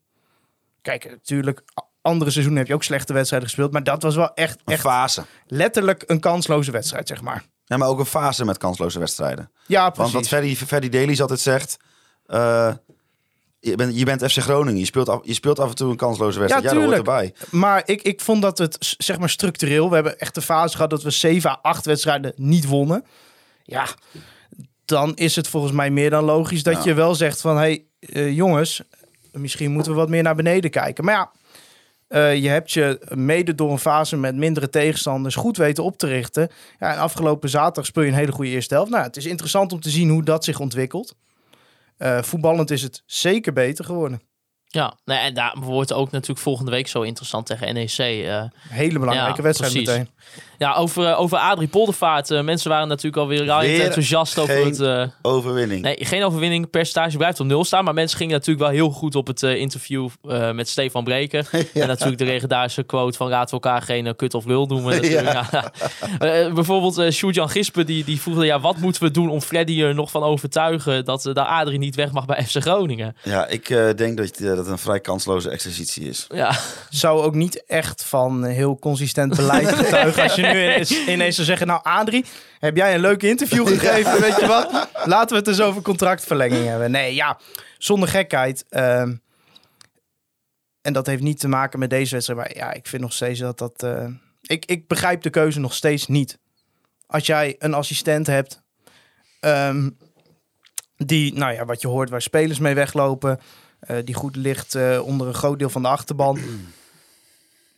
[0.82, 1.62] Kijk, natuurlijk,
[2.03, 3.72] andere seizoenen heb je ook slechte wedstrijden gespeeld.
[3.72, 5.24] Maar dat was wel echt, Een echt fase.
[5.47, 7.45] letterlijk een kansloze wedstrijd, zeg maar.
[7.64, 9.50] Ja, maar ook een fase met kansloze wedstrijden.
[9.66, 11.76] Ja, Want wat Ferdy, Ferdy Dailies altijd zegt...
[12.26, 12.72] eh,
[13.60, 14.78] je, bent, je bent FC Groningen.
[14.78, 16.70] Je speelt, af, je speelt af en toe een kansloze wedstrijd.
[16.70, 17.34] Ja, hoort erbij.
[17.50, 19.88] Maar ik, ik vond dat het, zeg maar, structureel...
[19.88, 23.04] We hebben echt de fase gehad dat we 7 à 8 wedstrijden niet wonnen.
[23.62, 23.86] Ja,
[24.84, 26.80] dan is het volgens mij meer dan logisch dat Ja.
[26.84, 27.56] je wel zegt van...
[27.56, 28.82] hey, eh, jongens,
[29.32, 31.04] misschien moeten we wat meer naar beneden kijken.
[31.04, 31.30] Maar ja,
[32.14, 36.06] eh, je hebt je mede door een fase met mindere tegenstanders goed weten op te
[36.06, 36.48] richten.
[36.78, 38.90] Ja, en afgelopen zaterdag speel je een hele goede eerste helft.
[38.90, 41.14] Nou, het is interessant om te zien hoe dat zich ontwikkelt.
[41.96, 44.20] Eh, voetballend is het zeker beter geworden.
[44.66, 47.98] Ja, en daar wordt ook natuurlijk volgende week zo interessant tegen NEC.
[47.98, 48.44] eh.
[48.68, 49.88] Hele belangrijke Ja, wedstrijd precies.
[49.90, 50.08] meteen.
[50.59, 52.30] Ja, over, eh, over Adrie Poldervaart.
[52.30, 54.80] eh, mensen waren natuurlijk alweer Weer enthousiast over geen het...
[54.80, 55.82] eh, Overwinning.
[55.82, 56.70] Nee, geen overwinning.
[56.70, 57.84] Percentage blijft op nul staan.
[57.84, 61.46] Maar mensen gingen natuurlijk wel heel goed op het eh, interview eh, met Stefan Breken.
[61.74, 64.94] En natuurlijk de legendarische quote van laten we elkaar geen kut of lul noemen.
[65.02, 65.32] natuurlijk.
[65.32, 65.72] Ja.
[66.18, 68.44] Eh, bijvoorbeeld uh, Sjoerd-Jan Gispen die, die vroeg...
[68.44, 71.05] Ja, wat moeten we doen om Freddy er nog van overtuigen...
[71.05, 73.16] dat, uh, dat Adrie niet weg mag bij FC Groningen?
[73.22, 76.26] Ja, ik eh, denk dat, dat het een vrij kansloze exercitie is.
[76.34, 76.52] Ja,
[76.90, 80.22] Zou ook niet echt van heel consistent beleid getuigen.
[80.22, 81.66] Als je nu ineens, ineens zou zeggen...
[81.66, 82.24] Nou, Adrie,
[82.59, 84.20] heb jij een leuk interview gegeven?
[84.20, 84.88] Weet je wat?
[85.05, 86.90] Laten we het eens over contractverlenging hebben.
[86.90, 87.38] Nee, ja,
[87.78, 88.64] zonder gekheid.
[88.68, 89.14] ehm,
[90.80, 92.40] en dat heeft niet te maken met deze wedstrijd.
[92.40, 93.82] Maar ja, ik vind nog steeds dat dat...
[93.82, 94.07] eh,
[94.42, 96.38] ik, ik begrijp de keuze nog steeds niet.
[97.07, 98.62] Als jij een assistent hebt
[99.40, 99.90] ehm,
[100.97, 103.40] die, nou ja, wat je hoort, waar spelers mee weglopen,
[103.80, 106.38] eh, die goed ligt eh, onder een groot deel van de achterban.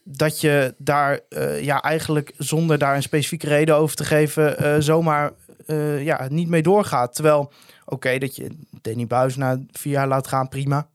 [0.08, 4.76] Dat je daar eh, ja, eigenlijk zonder daar een specifieke reden over te geven, eh,
[4.78, 5.32] zomaar
[5.66, 7.14] eh, ja, niet mee doorgaat.
[7.14, 7.52] Terwijl,
[7.84, 10.88] oké, dat je Danny Buis na vier jaar laat gaan, prima.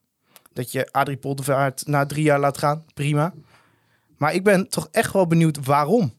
[0.53, 3.33] Dat je Adrie Poldervaart na drie jaar laat gaan, prima.
[4.17, 6.13] Maar ik ben toch echt wel benieuwd waarom.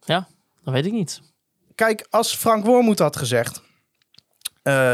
[0.00, 0.28] Ja,
[0.62, 1.20] dat weet ik niet.
[1.74, 3.62] Kijk, als Frank Wormoed had gezegd...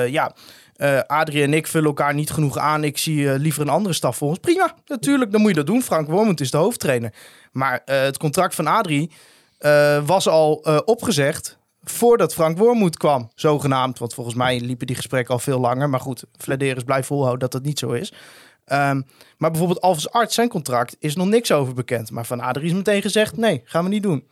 [0.08, 0.34] ja,
[0.80, 2.84] eh Adrie en ik vullen elkaar niet genoeg aan.
[2.84, 4.38] Ik zie eh, liever een andere staf voor ons.
[4.38, 5.82] Prima, natuurlijk, dan moet je dat doen.
[5.82, 7.12] Frank Wormoed is de hoofdtrainer.
[7.52, 9.10] Maar eh, het contract van Adrie
[10.04, 10.52] was al
[10.84, 11.58] opgezegd...
[11.82, 13.98] voordat Frank Wormoed kwam, zogenaamd.
[13.98, 15.88] Want volgens mij liepen die gesprekken al veel langer.
[15.90, 18.12] Maar goed, Vladeris blijft volhouden dat dat niet zo is.
[18.64, 19.00] Ehm,
[19.38, 22.10] maar bijvoorbeeld Alves Arts, zijn contract, is nog niks over bekend.
[22.10, 24.28] Maar van Adrie is meteen gezegd, nee, gaan we niet doen.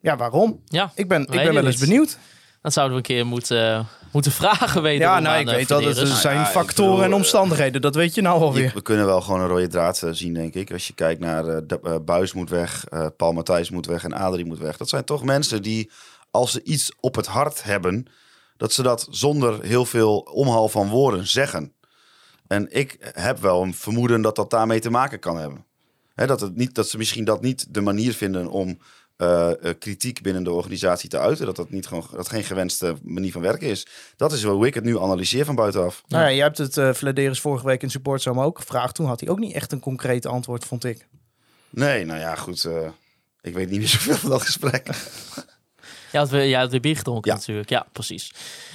[0.00, 0.60] Ja, waarom?
[0.64, 2.18] Ja, Ik ben, ik ben wel eens benieuwd.
[2.64, 5.00] Dat zouden we een keer moeten, moeten vragen weten.
[5.06, 7.80] Ja, nou, ik weet dat het zijn Nou ja, ik factoren bedoel, en eh, omstandigheden.
[7.80, 8.70] Dat weet je nou Je- alweer.
[8.74, 10.72] we kunnen wel gewoon een rode draad eh, zien, denk ik.
[10.72, 14.04] Als je kijkt naar eh, de- eh, Buis moet weg, eh, Paul Matthijs moet weg
[14.04, 14.76] en Adrie moet weg.
[14.76, 15.90] Dat zijn toch mensen die,
[16.30, 18.06] als ze iets op het hart hebben,
[18.56, 21.72] dat ze dat zonder heel veel omhaal van woorden zeggen.
[22.46, 25.64] En ik heb wel een vermoeden dat dat daarmee te maken kan hebben.
[26.14, 28.78] Hè, dat, het niet, dat ze misschien dat niet de manier vinden om
[29.16, 31.46] eh, eh, kritiek binnen de organisatie te uiten.
[31.46, 33.86] Dat dat, niet gewoon, dat geen gewenste manier van werken is.
[34.16, 36.02] Dat is hoe ik het nu analyseer van buitenaf.
[36.06, 38.94] Nou ja, je hebt het uh, Vladeris vorige week in Supportzone ook gevraagd.
[38.94, 41.06] Toen had hij ook niet echt een concreet antwoord, vond ik.
[41.70, 42.68] Nee, nou ja, goed.
[43.40, 44.86] ik weet niet meer zoveel van dat gesprek.
[46.14, 47.36] Ja, had we, ja, had weer bier gedronken Ja.
[47.36, 47.68] natuurlijk.
[47.68, 48.32] Ja, precies.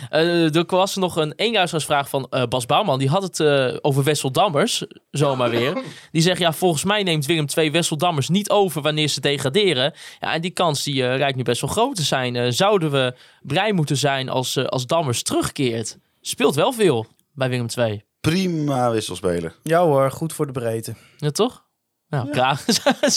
[0.10, 3.00] Eh er was nog een eenjaarsvraag van eh, Bas Bouwman.
[3.00, 5.82] Die had het eh, over Wessel Dammers, zomaar weer.
[6.12, 9.94] Die zegt, ja, volgens mij neemt Willem II Wessel Dammers niet over wanneer ze degraderen.
[10.20, 12.54] Ja, en die kans die lijkt nu best wel groot te zijn.
[12.54, 15.98] Zouden we blij moeten zijn als, als Dammers terugkeert?
[16.22, 18.04] Speelt wel veel bij Willem II.
[18.22, 19.56] Prima wisselspeler.
[19.64, 20.96] Ja hoor, goed voor de breedte.
[21.18, 21.68] Ja, toch?
[22.10, 22.64] Nou, klaar.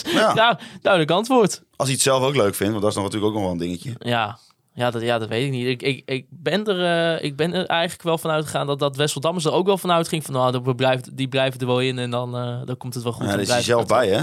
[0.05, 0.33] Ja.
[0.35, 1.63] ja, duidelijk antwoord.
[1.77, 3.53] Als hij het zelf ook leuk vindt, want dat is nog natuurlijk ook nog wel
[3.53, 3.95] een dingetje.
[3.99, 4.39] Ja,
[4.75, 5.67] ja, dat, ja, dat weet ik niet.
[5.67, 8.97] Ik, ik, ik, ben er, eh, ik ben er eigenlijk wel van uitgegaan dat, dat
[8.97, 10.25] Wessel Dammers er ook wel van uitging.
[10.25, 13.13] Van nou, blijft, die blijven er wel in en dan, eh, dan komt het wel
[13.13, 13.23] goed.
[13.23, 14.23] Ja, Dan daar is hij zelf bij, hè?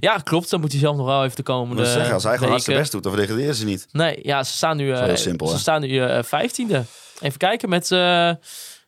[0.00, 0.50] Ja, klopt.
[0.50, 2.62] Dan moet hij zelf nog wel even de komende moet zeggen, als hij gewoon hard
[2.62, 3.86] zijn best doet, dan degraderen ze niet.
[3.92, 5.58] Nee, ja, ze staan nu, eh, heel simpel, ze hè?
[5.58, 6.84] staan nu vijftiende.
[7.20, 8.28] Even kijken, met eh,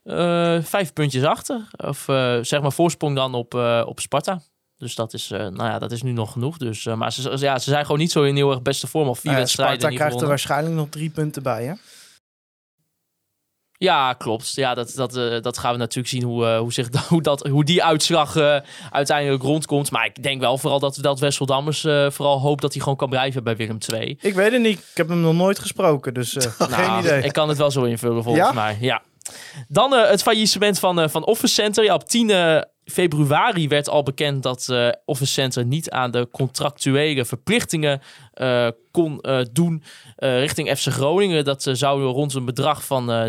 [0.02, 1.68] eh, vijf puntjes achter.
[1.76, 2.04] Of
[2.42, 4.40] zeg maar voorsprong dan op, eh, op Sparta.
[4.82, 6.56] Dus dat is, eh, nou ja, dat is nu nog genoeg.
[6.56, 9.08] Dus, eh, maar ze, ja, ze zijn gewoon niet zo in heel erg beste vorm.
[9.08, 10.28] Of vier Nou ja, wedstrijden Sparta krijgt er gewonnen.
[10.28, 11.72] waarschijnlijk nog drie punten bij, hè?
[13.72, 14.54] Ja, klopt.
[14.54, 17.64] Ja, dat, dat, eh, dat gaan we natuurlijk zien hoe, hoe, zich, hoe, dat, hoe
[17.64, 18.36] die uitslag
[18.90, 19.90] uiteindelijk rondkomt.
[19.90, 21.80] Maar ik denk wel vooral dat, dat Wessel Dammers
[22.14, 24.18] vooral hoopt dat hij gewoon kan blijven bij Willem II.
[24.20, 24.78] Ik weet het niet.
[24.78, 27.22] Ik heb hem nog nooit gesproken, dus geen Nou, idee.
[27.22, 28.52] Ik kan het wel zo invullen volgens Ja?
[28.52, 28.76] mij.
[28.80, 29.02] Ja.
[29.68, 31.84] Dan het faillissement van, van Office Center.
[31.84, 32.58] Ja, op 10 eh,
[32.92, 38.00] februari werd al bekend dat eh, Office Center niet aan de contractuele verplichtingen
[38.32, 39.82] eh, kon eh, doen
[40.16, 41.44] eh, richting FC Groningen.
[41.44, 43.26] Dat eh, zou rond een bedrag van eh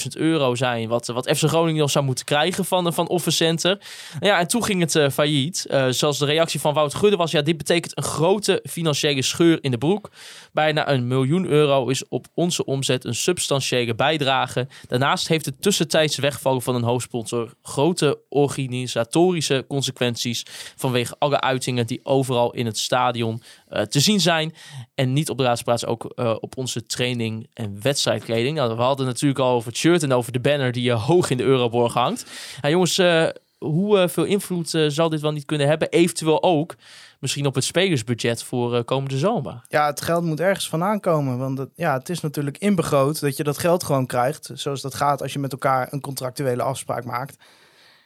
[0.00, 0.88] 925.000 euro zijn.
[0.88, 3.80] Wat, wat FC Groningen nog zou moeten krijgen van, van Office Center.
[4.20, 5.66] Ja, en toen ging het failliet.
[5.90, 9.70] Zoals de reactie van Wout Gudde was, ja, dit betekent een grote financiële scheur in
[9.70, 10.10] de broek.
[10.52, 14.68] Bijna een miljoen euro is op onze omzet een substantiële bijdrage.
[14.88, 22.00] Daarnaast heeft het tussentijds wegvallen van een hoofdsponsor grote organisatorische consequenties vanwege alle uitingen die
[22.02, 24.54] overal in het stadion eh, te zien zijn.
[24.94, 28.56] En niet op de laatste plaats ook eh, op onze training en wedstrijdkleding.
[28.56, 31.30] Nou, we hadden natuurlijk al over het shirt en over de banner die eh, hoog
[31.30, 32.26] in de Euroborg hangt.
[32.60, 33.28] Nou, jongens, eh,
[33.58, 35.88] hoe eh, veel invloed zal dit wel niet kunnen hebben?
[35.88, 36.76] Eventueel ook
[37.18, 39.64] misschien op het spelersbudget voor komende zomer.
[39.68, 41.38] Ja, het geld moet ergens vandaan komen.
[41.38, 44.50] Want het, ja, het is natuurlijk inbegroot dat je dat geld gewoon krijgt.
[44.54, 47.36] Zoals dat gaat als je met elkaar een contractuele afspraak maakt.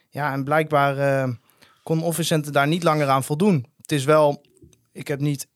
[0.09, 1.29] Ja, en blijkbaar eh,
[1.83, 3.65] kon Office Center daar niet langer aan voldoen.
[3.81, 4.41] Het is wel,
[4.95, 5.47] ik heb niet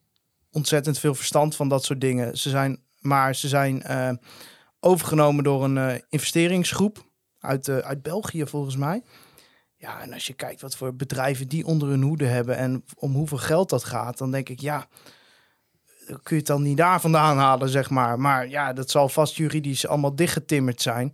[0.52, 2.38] ontzettend veel verstand van dat soort dingen.
[2.38, 4.12] Ze zijn, maar ze zijn eh,
[4.80, 7.06] overgenomen door een eh, investeringsgroep
[7.40, 9.04] uit, eh, uit België volgens mij.
[9.76, 13.14] Ja, en als je kijkt wat voor bedrijven die onder hun hoede hebben en om
[13.14, 14.88] hoeveel geld dat gaat, dan denk ik ja,
[16.06, 18.20] kun je het dan niet daar vandaan halen, zeg maar.
[18.20, 21.12] Maar ja, dat zal vast juridisch allemaal dichtgetimmerd zijn.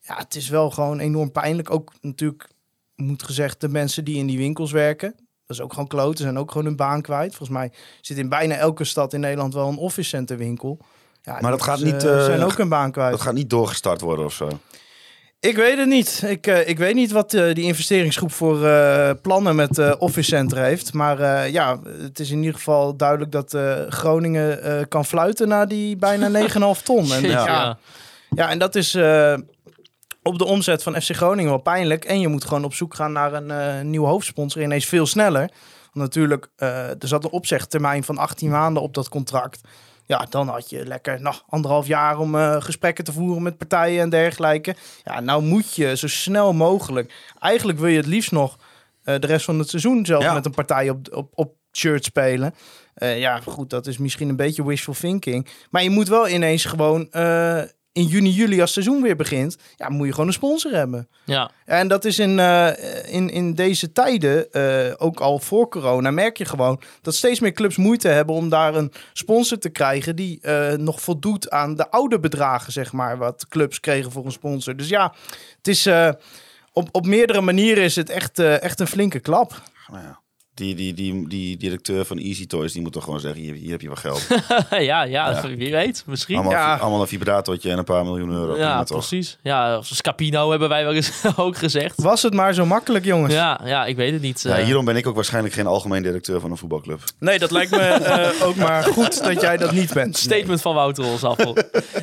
[0.00, 1.70] Ja, het is wel gewoon enorm pijnlijk.
[1.70, 2.50] Ook natuurlijk,
[2.94, 5.23] moet gezegd, de mensen die in die winkels werken.
[5.46, 7.28] Dat is ook gewoon kloten, zijn ook gewoon hun baan kwijt.
[7.34, 10.78] Volgens mij zit in bijna elke stad in Nederland wel een office center winkel.
[11.22, 13.10] Ja, Maar dat die gaat niet, eh, eh, zijn ook hun baan kwijt.
[13.10, 14.48] Dat gaat niet doorgestart worden of zo.
[15.40, 16.22] Ik weet het niet.
[16.26, 20.28] Ik, eh, ik weet niet wat eh, die investeringsgroep voor eh, plannen met eh, Office
[20.28, 20.92] Center heeft.
[20.92, 25.48] Maar eh, ja, het is in ieder geval duidelijk dat eh, Groningen eh, kan fluiten
[25.48, 26.28] naar die bijna
[26.76, 27.12] 9,5 ton.
[27.12, 27.46] En, Ja.
[27.46, 27.78] ja,
[28.30, 29.34] ja, en dat is eh,
[30.24, 32.04] op de omzet van FC Groningen wel pijnlijk.
[32.04, 35.50] En je moet gewoon op zoek gaan naar een eh, nieuwe hoofdsponsor ineens veel sneller.
[35.92, 39.60] Want natuurlijk, eh, er zat een opzegtermijn van 18 maanden op dat contract.
[40.06, 44.00] Ja, dan had je lekker nou, anderhalf jaar om eh, gesprekken te voeren met partijen
[44.00, 44.76] en dergelijke.
[45.04, 47.12] Ja, nou moet je zo snel mogelijk.
[47.38, 48.58] Eigenlijk wil je het liefst nog
[49.04, 50.34] de rest van het seizoen zelf Ja.
[50.34, 52.54] met een partij op, op, op shirt spelen.
[52.94, 55.48] Ja, goed, dat is misschien een beetje wishful thinking.
[55.70, 57.08] Maar je moet wel ineens gewoon
[57.94, 61.08] in juni, juli, als het seizoen weer begint, ja, moet je gewoon een sponsor hebben.
[61.24, 62.68] Ja, En dat is in, eh,
[63.14, 67.52] in, in deze tijden, eh, ook al voor corona, merk je gewoon dat steeds meer
[67.52, 71.90] clubs moeite hebben om daar een sponsor te krijgen die eh, nog voldoet aan de
[71.90, 74.76] oude bedragen, zeg maar, wat clubs kregen voor een sponsor.
[74.76, 75.14] Dus ja,
[75.56, 76.10] het is eh,
[76.72, 79.62] op, op meerdere manieren is het echt, eh, echt een flinke klap.
[79.88, 80.20] Nou ja.
[80.54, 83.70] Die, die, die, die directeur van Easy Toys, die moet toch gewoon zeggen, hier, hier
[83.70, 84.26] heb je wat geld.
[84.90, 86.34] ja, ja, wie weet, misschien.
[86.36, 86.76] Allemaal, Ja.
[86.76, 88.56] allemaal een vibratortje en een paar miljoen euro.
[88.56, 88.98] ja, toch?
[88.98, 89.38] precies.
[89.42, 92.02] Ja, Scapino hebben wij wel eens ook gezegd.
[92.02, 93.34] Was het maar zo makkelijk, jongens?
[93.34, 94.42] Ja, ja, ik weet het niet.
[94.42, 94.64] Ja, eh.
[94.64, 97.00] hierom ben ik ook waarschijnlijk geen algemeen directeur van een voetbalclub.
[97.18, 100.16] Nee, dat lijkt me eh, ook maar goed dat jij dat niet bent.
[100.16, 101.56] Statement van Wouter Rolsappel.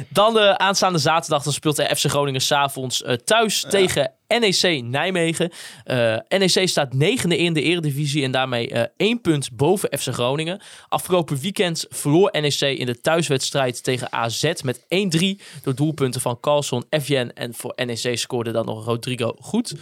[0.10, 5.52] Dan de aanstaande zaterdag dan speelt de FC Groningen s'avonds eh thuis tegen NEC Nijmegen.
[5.84, 10.62] Eh, NEC staat negende in de eredivisie en daarmee eh, één punt boven FC Groningen.
[10.88, 16.84] Afgelopen weekend verloor NEC in de thuiswedstrijd tegen AZ met 1-3 door doelpunten van Carlson,
[16.90, 19.74] Evjen en voor NEC scoorde dan nog Rodrigo goed.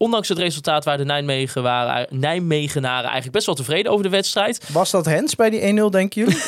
[0.00, 4.10] Eh, Ondanks het resultaat waren de Nijmegen waren, Nijmegenaren eigenlijk best wel tevreden over de
[4.10, 4.68] wedstrijd.
[4.72, 6.38] Was dat Hens bij die 1-0, denken jullie?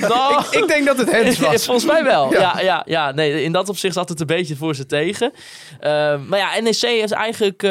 [0.08, 1.64] Nou, ik denk dat het Hens was.
[1.64, 2.32] Volgens mij wel.
[2.32, 2.40] Ja.
[2.40, 2.60] Ja.
[2.60, 5.32] Ja, ja, Nee, in dat opzicht zat het een beetje voor ze tegen.
[5.80, 5.90] Eh,
[6.26, 7.70] maar ja, NEC heeft eigenlijk uh,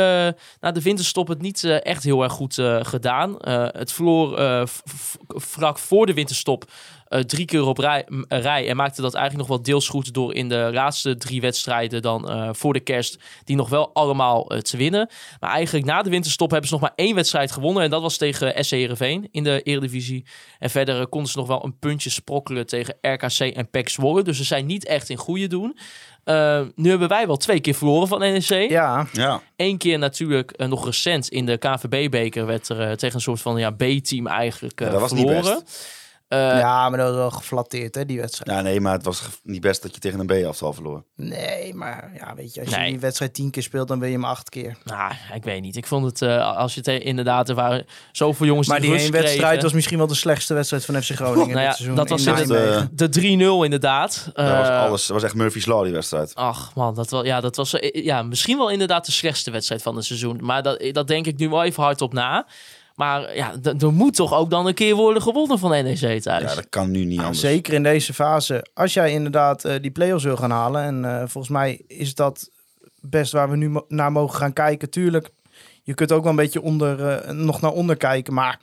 [0.59, 3.35] na de winterstop het niet uh, echt heel erg goed uh, gedaan.
[3.71, 4.67] het verloor
[5.27, 6.65] vlak voor de winterstop
[7.11, 10.33] uh, drie keer op rij, rij, En maakte dat eigenlijk nog wel deels goed door
[10.33, 13.17] in de laatste drie wedstrijden dan uh, voor de kerst.
[13.43, 15.09] Die nog wel allemaal uh, te winnen.
[15.39, 17.83] Maar eigenlijk na de winterstop hebben ze nog maar één wedstrijd gewonnen.
[17.83, 20.25] En dat was tegen SC Heerenveen in de Eredivisie.
[20.59, 24.23] En verder uh, konden ze nog wel een puntje sprokkelen tegen RKC en PEC Zwolle.
[24.23, 25.77] Dus ze zijn niet echt in goede doen.
[26.25, 28.69] Uh, nu hebben wij wel twee keer verloren van NEC.
[28.69, 29.07] Ja.
[29.11, 29.41] ja.
[29.55, 33.41] Eén keer natuurlijk uh, nog recent in de KVB-beker werd er uh, tegen een soort
[33.41, 35.43] van ja, B-team eigenlijk ja, dat was verloren.
[35.43, 35.99] Niet best.
[36.33, 38.57] Uh, ja, maar dat was wel geflatteerd, hè, die wedstrijd.
[38.57, 41.03] Ja, nee, maar het was niet best dat je tegen een B-aftal verloor.
[41.15, 42.85] Nee, maar ja, weet je, als nee.
[42.85, 44.77] je die wedstrijd tien keer speelt, dan ben je hem acht keer.
[44.83, 45.75] Nou, ik weet niet.
[45.75, 48.99] Ik vond het, uh, als je het inderdaad, er waren zoveel jongens maar die die
[48.99, 49.63] één wedstrijd kregen.
[49.63, 51.95] was misschien wel de slechtste wedstrijd van FC Groningen nou ja, dit seizoen.
[51.95, 54.31] Dat was in de, de 3-0 inderdaad.
[54.33, 55.05] Dat was alles.
[55.05, 56.35] Dat was echt Murphy's Law, die wedstrijd.
[56.35, 59.95] Ach man, dat, wel, ja, dat was ja, misschien wel inderdaad de slechtste wedstrijd van
[59.95, 60.39] het seizoen.
[60.41, 62.45] Maar dat, dat denk ik nu wel even hardop na.
[62.95, 66.23] Maar ja, er moet toch ook dan een keer worden gewonnen van NEC thuis.
[66.23, 67.39] Ja, dat kan nu niet ja, anders.
[67.39, 68.65] Zeker in deze fase.
[68.73, 70.83] Als jij inderdaad uh, die play-offs wil gaan halen.
[70.83, 72.49] En uh, volgens mij is dat
[72.99, 74.89] best waar we nu mo naar mogen gaan kijken.
[74.89, 75.29] Tuurlijk,
[75.83, 78.33] je kunt ook wel een beetje onder, uh, nog naar onder kijken.
[78.33, 78.59] Maar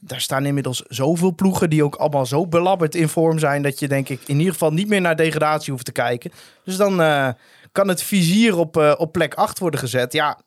[0.00, 3.62] daar staan inmiddels zoveel ploegen die ook allemaal zo belabberd in vorm zijn.
[3.62, 6.30] Dat je denk ik in ieder geval niet meer naar degradatie hoeft te kijken.
[6.64, 7.28] Dus dan uh,
[7.72, 10.12] kan het vizier op, uh, op plek 8 worden gezet.
[10.12, 10.40] Ja,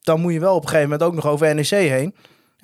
[0.00, 2.14] dan moet je wel op een gegeven moment ook nog over NEC heen.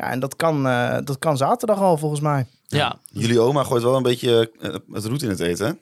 [0.02, 2.46] Ja, en dat kan, uh, dat kan zaterdag al volgens mij.
[2.66, 2.96] Ja.
[3.10, 5.72] Jullie oma gooit wel een beetje uh, het roet in het eten, hè?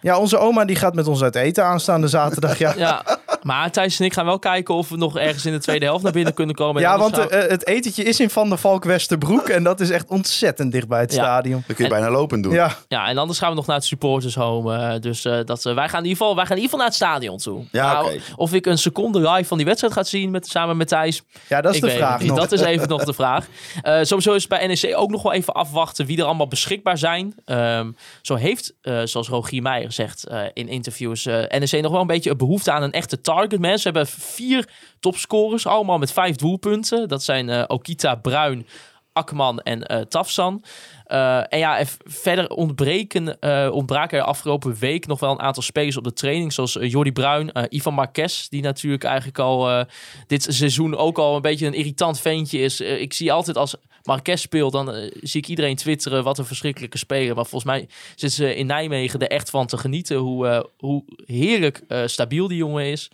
[0.00, 2.58] Ja, onze oma die gaat met ons uit eten aanstaande zaterdag.
[2.58, 3.04] Ja, ja
[3.44, 6.02] maar Thijs en ik gaan wel kijken of we nog ergens in de tweede helft
[6.02, 6.82] naar binnen kunnen komen.
[6.82, 9.48] Ja, want uh, het etentje is in Van der Valk Westerbroek.
[9.48, 11.22] En dat is echt ontzettend dicht bij het ja.
[11.22, 11.62] stadion.
[11.66, 12.52] Dan kun je en, bijna lopen doen.
[12.52, 12.76] Ja.
[12.88, 14.78] ja, en anders gaan we nog naar het supporters home.
[14.78, 16.86] Uh, dus uh, dat, wij, gaan in ieder geval, wij gaan in ieder geval naar
[16.86, 17.64] het stadion toe.
[17.70, 18.20] Ja, nou, okay.
[18.36, 21.22] Of ik een seconde live van die wedstrijd ga zien met, samen met Thijs.
[21.48, 22.38] Ja, dat is ik de vraag nog.
[22.38, 23.46] Dat is even nog de vraag.
[23.82, 27.34] Uh, sowieso is bij NEC ook nog wel even afwachten wie er allemaal beschikbaar zijn.
[27.46, 28.74] Um, zo heeft,
[29.04, 32.92] zoals Rogier Meijer zegt in interviews, NEC nog wel een beetje een behoefte aan een
[32.92, 33.78] echte targetman.
[33.78, 34.68] Ze hebben vier
[35.00, 37.08] topscorers, allemaal met vijf doelpunten.
[37.08, 38.66] Dat zijn uh, Okita, Bruin,
[39.12, 40.64] Akman en uh, Tafsan.
[41.06, 46.04] Uh, en ja, verder ontbreken, ontbraken er afgelopen week nog wel een aantal spelers op
[46.04, 46.52] de training.
[46.52, 49.86] Zoals Jordi Bruin, Ivan Marquez, die natuurlijk eigenlijk al
[50.26, 52.80] dit seizoen ook al een beetje een irritant ventje is.
[52.80, 57.34] ik zie altijd als Marquez speelt, dan zie ik iedereen twitteren wat een verschrikkelijke speler.
[57.34, 61.82] Maar volgens mij zitten ze in Nijmegen er echt van te genieten hoe, hoe heerlijk
[62.06, 63.10] stabiel die jongen is.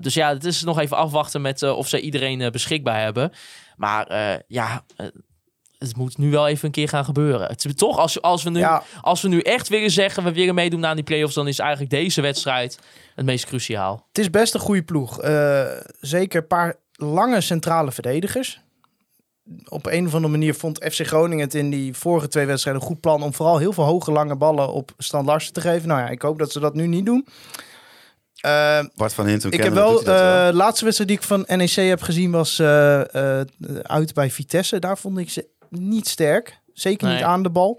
[0.00, 3.32] Dus ja, het is nog even afwachten met of ze iedereen beschikbaar hebben.
[3.76, 4.84] Maar ja,
[5.78, 7.48] het moet nu wel even een keer gaan gebeuren.
[7.48, 8.82] Het, is toch, als, als, we nu, Ja.
[9.00, 11.90] als we nu echt willen zeggen, we willen meedoen aan die play-offs, dan is eigenlijk
[11.90, 12.78] deze wedstrijd
[13.14, 14.06] het meest cruciaal.
[14.08, 15.20] Het is best een goede ploeg.
[15.20, 15.64] Eh,
[16.00, 18.60] zeker een paar lange centrale verdedigers.
[19.68, 22.88] Op een of andere manier vond FC Groningen het in die vorige twee wedstrijden een
[22.88, 25.88] goed plan om vooral heel veel hoge lange ballen op Stan Larsen te geven.
[25.88, 27.26] Nou ja, ik hoop dat ze dat nu niet doen.
[28.40, 31.44] Eh, Bart van Hintum ik heb kennen, wel, eh, de laatste wedstrijd die ik van
[31.46, 33.46] NEC heb gezien was eh, eh,
[33.82, 34.78] uit bij Vitesse.
[34.78, 36.60] Daar vond ik ze niet sterk.
[36.72, 37.78] Zeker niet aan de bal.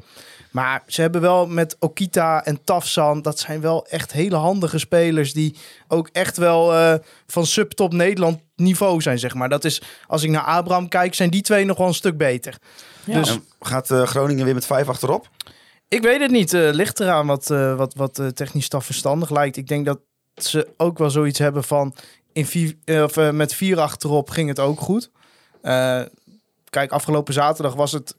[0.57, 5.33] Maar ze hebben wel met Okita en Tafsan, dat zijn wel echt hele handige spelers
[5.33, 5.55] die
[5.87, 6.93] ook echt wel eh,
[7.27, 9.49] van subtop Nederland niveau zijn, zeg maar.
[9.49, 12.57] Dat is, als ik naar Abraham kijk, zijn die twee nog wel een stuk beter.
[13.05, 15.29] Dus En gaat eh, Groningen weer met vijf achterop?
[15.87, 16.53] ik weet het niet.
[16.53, 19.57] eh ligt eraan wat, eh, wat, wat technisch staf verstandig lijkt.
[19.57, 19.99] Ik denk dat
[20.35, 21.95] ze ook wel zoiets hebben van...
[22.33, 25.11] In vier, of, met vier achterop ging het ook goed.
[25.61, 26.01] Eh,
[26.69, 28.15] kijk, afgelopen zaterdag was het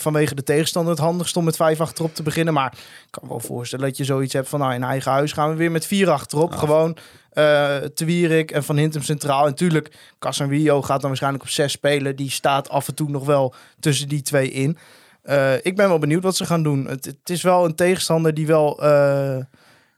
[0.00, 2.54] vanwege de tegenstander het handigst om met vijf achterop te beginnen.
[2.54, 4.60] Maar ik kan me wel voorstellen dat je zoiets hebt van...
[4.60, 6.52] Nou, in eigen huis gaan we weer met vier achterop.
[6.52, 6.96] Gewoon
[7.30, 9.44] eh Te Wierik en Van Hintem centraal.
[9.44, 12.16] En natuurlijk, Casemiro gaat dan waarschijnlijk op zes spelen.
[12.16, 14.78] Die staat af en toe nog wel tussen die twee in.
[15.22, 16.86] Eh, ik ben wel benieuwd wat ze gaan doen.
[16.86, 19.36] Het, het is wel een tegenstander die wel eh,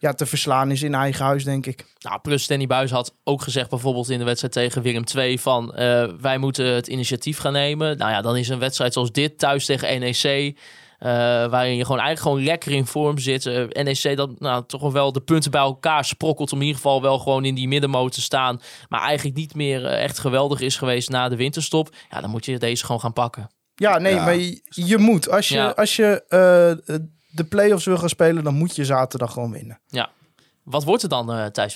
[0.03, 1.85] ja, te verslaan is in eigen huis, denk ik.
[1.99, 5.75] Nou, plus Danny Buis had ook gezegd bijvoorbeeld in de wedstrijd tegen Willem II van
[5.75, 7.99] eh, wij moeten het initiatief gaan nemen.
[7.99, 10.25] Nou ja, dan is een wedstrijd zoals dit thuis tegen NEC,
[10.99, 11.09] eh,
[11.47, 13.47] waarin je gewoon eigenlijk gewoon lekker in vorm zit.
[13.47, 17.03] Eh, NEC dat nou, toch wel de punten bij elkaar sprokkelt om in ieder geval
[17.03, 18.61] wel gewoon in die middenmoot te staan.
[18.89, 21.95] Maar eigenlijk niet meer echt geweldig is geweest na de winterstop.
[22.11, 23.51] Ja, dan moet je deze gewoon gaan pakken.
[23.75, 24.25] Ja, nee, Ja.
[24.25, 25.29] maar je, je moet.
[25.31, 25.69] Als je, Ja.
[25.69, 26.95] als je eh,
[27.33, 29.81] de play-offs wil gaan spelen, dan moet je zaterdag gewoon winnen.
[30.63, 31.73] Wat wordt het dan, eh Thijs?
[31.73, 31.75] 1-0,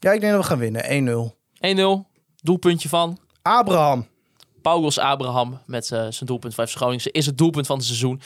[0.00, 1.34] Ja, ik denk dat we gaan winnen.
[1.68, 2.06] 1-0.
[2.42, 4.06] doelpuntje van Abraham.
[4.62, 7.12] Paulos Abraham met eh, zijn doelpunt van FC Groningen.
[7.12, 8.20] Is het doelpunt van het seizoen.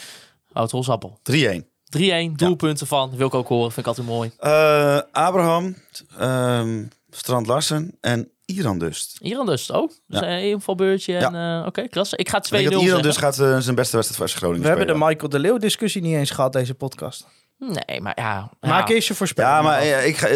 [0.52, 1.18] Wout Holsappel.
[1.32, 1.64] 3-1.
[1.98, 3.16] 3-1, doelpunten van.
[3.16, 4.32] Wil ik ook horen, vind ik altijd mooi.
[4.38, 5.76] Eh, Abraham,
[6.18, 9.16] ehm, Strand Larsen en Iran dus.
[9.20, 9.90] Iran dus, oh.
[10.06, 10.22] Ja.
[10.22, 11.16] Een invalbeurtje.
[11.16, 12.16] En, eh, Oké, klasse.
[12.16, 13.02] Ik ga 2-0 Ik denk dat Iran zeggen.
[13.02, 15.04] dus gaat eh, zijn beste wedstrijd voor FC Groningen We hebben de.
[15.06, 17.26] Michael de Leeuw discussie niet eens gehad, deze podcast.
[17.58, 18.50] Nee, maar ja.
[18.60, 18.68] ja.
[18.68, 19.54] Maak eerst je voorspelling.
[19.54, 20.28] Ja, maar eh, ik, ga,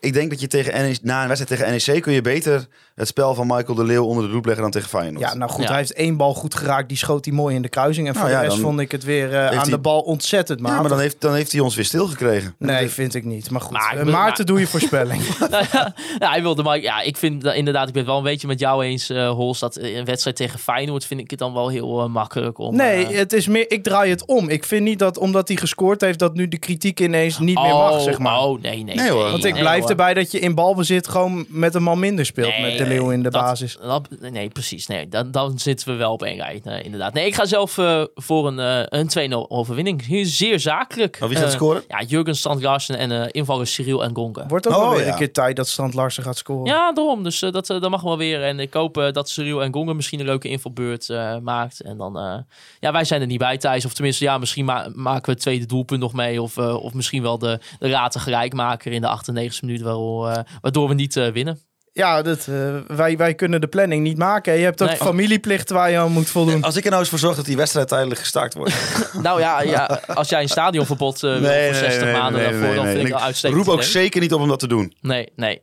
[0.00, 3.06] ik denk dat je tegen NEC, na een wedstrijd tegen NEC kun je beter het
[3.06, 5.24] spel van Michael de Leeuw onder de loep leggen dan tegen Feyenoord.
[5.24, 5.68] Ja, nou goed, Ja.
[5.68, 6.88] hij heeft één bal goed geraakt.
[6.88, 8.06] Die schoot hij mooi in de kruising.
[8.06, 10.00] En Nou voor ja, de rest vond ik het weer eh, aan hij- de bal
[10.00, 10.80] ontzettend Ja, matig.
[10.80, 12.54] maar dan heeft, dan heeft hij ons weer stilgekregen.
[12.58, 13.50] Nee, vind ik niet.
[13.50, 15.22] Maar goed, Maar Eh, Maarten, maar- doe je voorspelling.
[15.50, 15.94] Nou ja,
[16.30, 16.80] hij wilde maar.
[16.80, 19.28] Ja, ik vind dat inderdaad, ik ben het wel een beetje met jou eens, eh
[19.30, 19.58] Hols.
[19.58, 22.76] Dat een wedstrijd tegen Feyenoord vind ik het dan wel heel makkelijk om.
[22.76, 24.48] Nee, het is meer, ik draai het om.
[24.48, 27.72] Ik vind niet dat omdat hij gescoord heeft, dat nu de kritiek ineens niet meer
[27.74, 28.38] mag, oh, zeg maar.
[28.40, 28.94] Oh, nee, nee.
[28.96, 29.30] Nee, hoor.
[29.30, 32.70] Want ik blijf erbij dat je in balbezit gewoon met een man minder speelt Nee,
[32.70, 33.76] met de Leeuw in de dat- basis.
[33.82, 34.86] dat- nee, precies.
[34.86, 36.60] Nee, dan, dan zitten we wel op één rij.
[36.64, 37.12] Nee, inderdaad.
[37.12, 40.06] Nee, ik ga zelf eh, voor een, eh, een 2-0 overwinning.
[40.06, 41.18] Hier zeer zakelijk.
[41.22, 41.82] Oh, wie gaat Eh, scoren?
[41.88, 44.46] Ja, Jurgen Strand Larsen en eh invallers Cyril en Gonga.
[44.46, 45.10] Wordt ook Oh, wel weer ja.
[45.12, 46.64] een keer tijd dat Strand Larsen gaat scoren.
[46.72, 47.22] Ja, daarom.
[47.22, 48.42] Dus dat, dat mag wel weer.
[48.44, 51.80] En ik hoop dat Cyril en Gonga misschien een leuke invalbeurt eh, maakt.
[51.80, 52.36] En dan, eh,
[52.80, 53.84] ja, wij zijn er niet bij, Thijs.
[53.84, 56.42] Of tenminste, ja, misschien ma- maken we het tweede doelpunt nog mee.
[56.42, 60.88] Of, eh, of misschien wel de, de gelijkmaker in de 98e minuut, waardoor, eh, waardoor
[60.88, 61.60] we niet eh, winnen.
[61.96, 64.54] Ja, dat, eh, wij, wij kunnen de planning niet maken.
[64.58, 64.96] Je hebt ook Nee.
[64.96, 66.62] familieplichten waar je aan moet voldoen.
[66.62, 68.74] Als ik er nou eens voor zorg dat die wedstrijd tijdelijk gestart wordt.
[69.22, 73.00] Nou ja, ja als jij een stadionverbod eh wil voor 60 maanden daarvoor, dan vind
[73.00, 73.64] ik wel uitstekend.
[73.64, 74.94] Roep ook zeker niet op om dat te doen.
[75.00, 75.62] Nee, nee.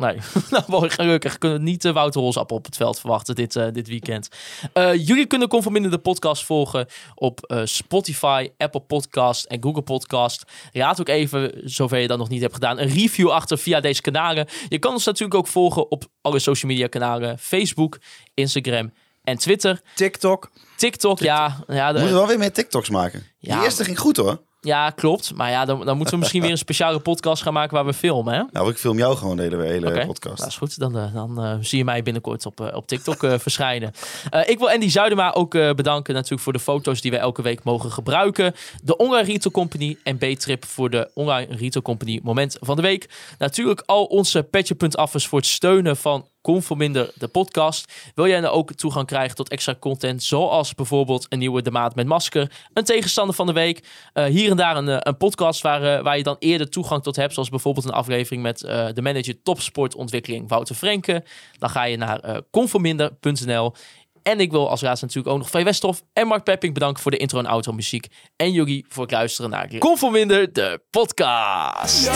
[0.00, 0.18] Nee,
[0.50, 3.66] nou mooi, gelukkig kunnen we niet uh, Wouter Holsappel op het veld verwachten dit, uh,
[3.72, 4.28] dit weekend.
[4.74, 10.44] Uh, jullie kunnen Conforminder de podcast volgen op uh, Spotify, Apple Podcast en Google Podcast.
[10.72, 14.00] Raad ook even, zover je dat nog niet hebt gedaan, een review achter via deze
[14.00, 14.46] kanalen.
[14.68, 17.38] Je kan ons natuurlijk ook volgen op alle social media kanalen.
[17.38, 17.98] Facebook,
[18.34, 18.92] Instagram
[19.24, 19.80] en Twitter.
[19.94, 20.50] TikTok.
[20.76, 21.64] TikTok, ja.
[21.66, 23.26] ja de, We moeten wel weer meer TikToks maken.
[23.38, 23.54] Ja.
[23.54, 24.40] Die eerste ging goed hoor.
[24.60, 25.34] Ja, klopt.
[25.34, 27.92] Maar ja, dan, dan moeten we misschien weer een speciale podcast gaan maken waar we
[27.92, 28.42] filmen, hè?
[28.50, 30.38] Nou, ik film jou gewoon de hele, hele podcast.
[30.38, 30.78] Dat is goed.
[30.78, 33.92] Dan, uh, dan uh, zie je mij binnenkort op, uh, op TikTok verschijnen.
[34.30, 37.42] Eh, ik wil Andy Zuidema ook eh, bedanken natuurlijk voor de foto's die wij elke
[37.42, 38.54] week mogen gebruiken.
[38.82, 43.08] De Online Retail Company en B-Trip voor de Online Retail Company moment van de week.
[43.38, 47.92] Natuurlijk al onze petje.affers voor het steunen van Conforminder, de podcast.
[48.14, 51.94] Wil jij nou ook toegang krijgen tot extra content, zoals bijvoorbeeld een nieuwe De Maat
[51.94, 55.82] met Masker, een tegenstander van de week, uh, hier en daar een, een podcast waar,
[55.82, 58.58] uh, waar je dan eerder toegang tot hebt, zoals bijvoorbeeld een aflevering met
[58.94, 61.24] de manager topsportontwikkeling Wouter Frenke.
[61.58, 63.74] Dan ga je naar conforminder.nl.
[64.22, 67.10] En ik wil als laatste natuurlijk ook nog Vee Westhoff en Mark Pepping bedanken voor
[67.10, 68.06] de intro en outro muziek.
[68.36, 72.10] En jullie voor het luisteren naar Conforminder, de podcast.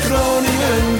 [0.00, 0.94] Groningen.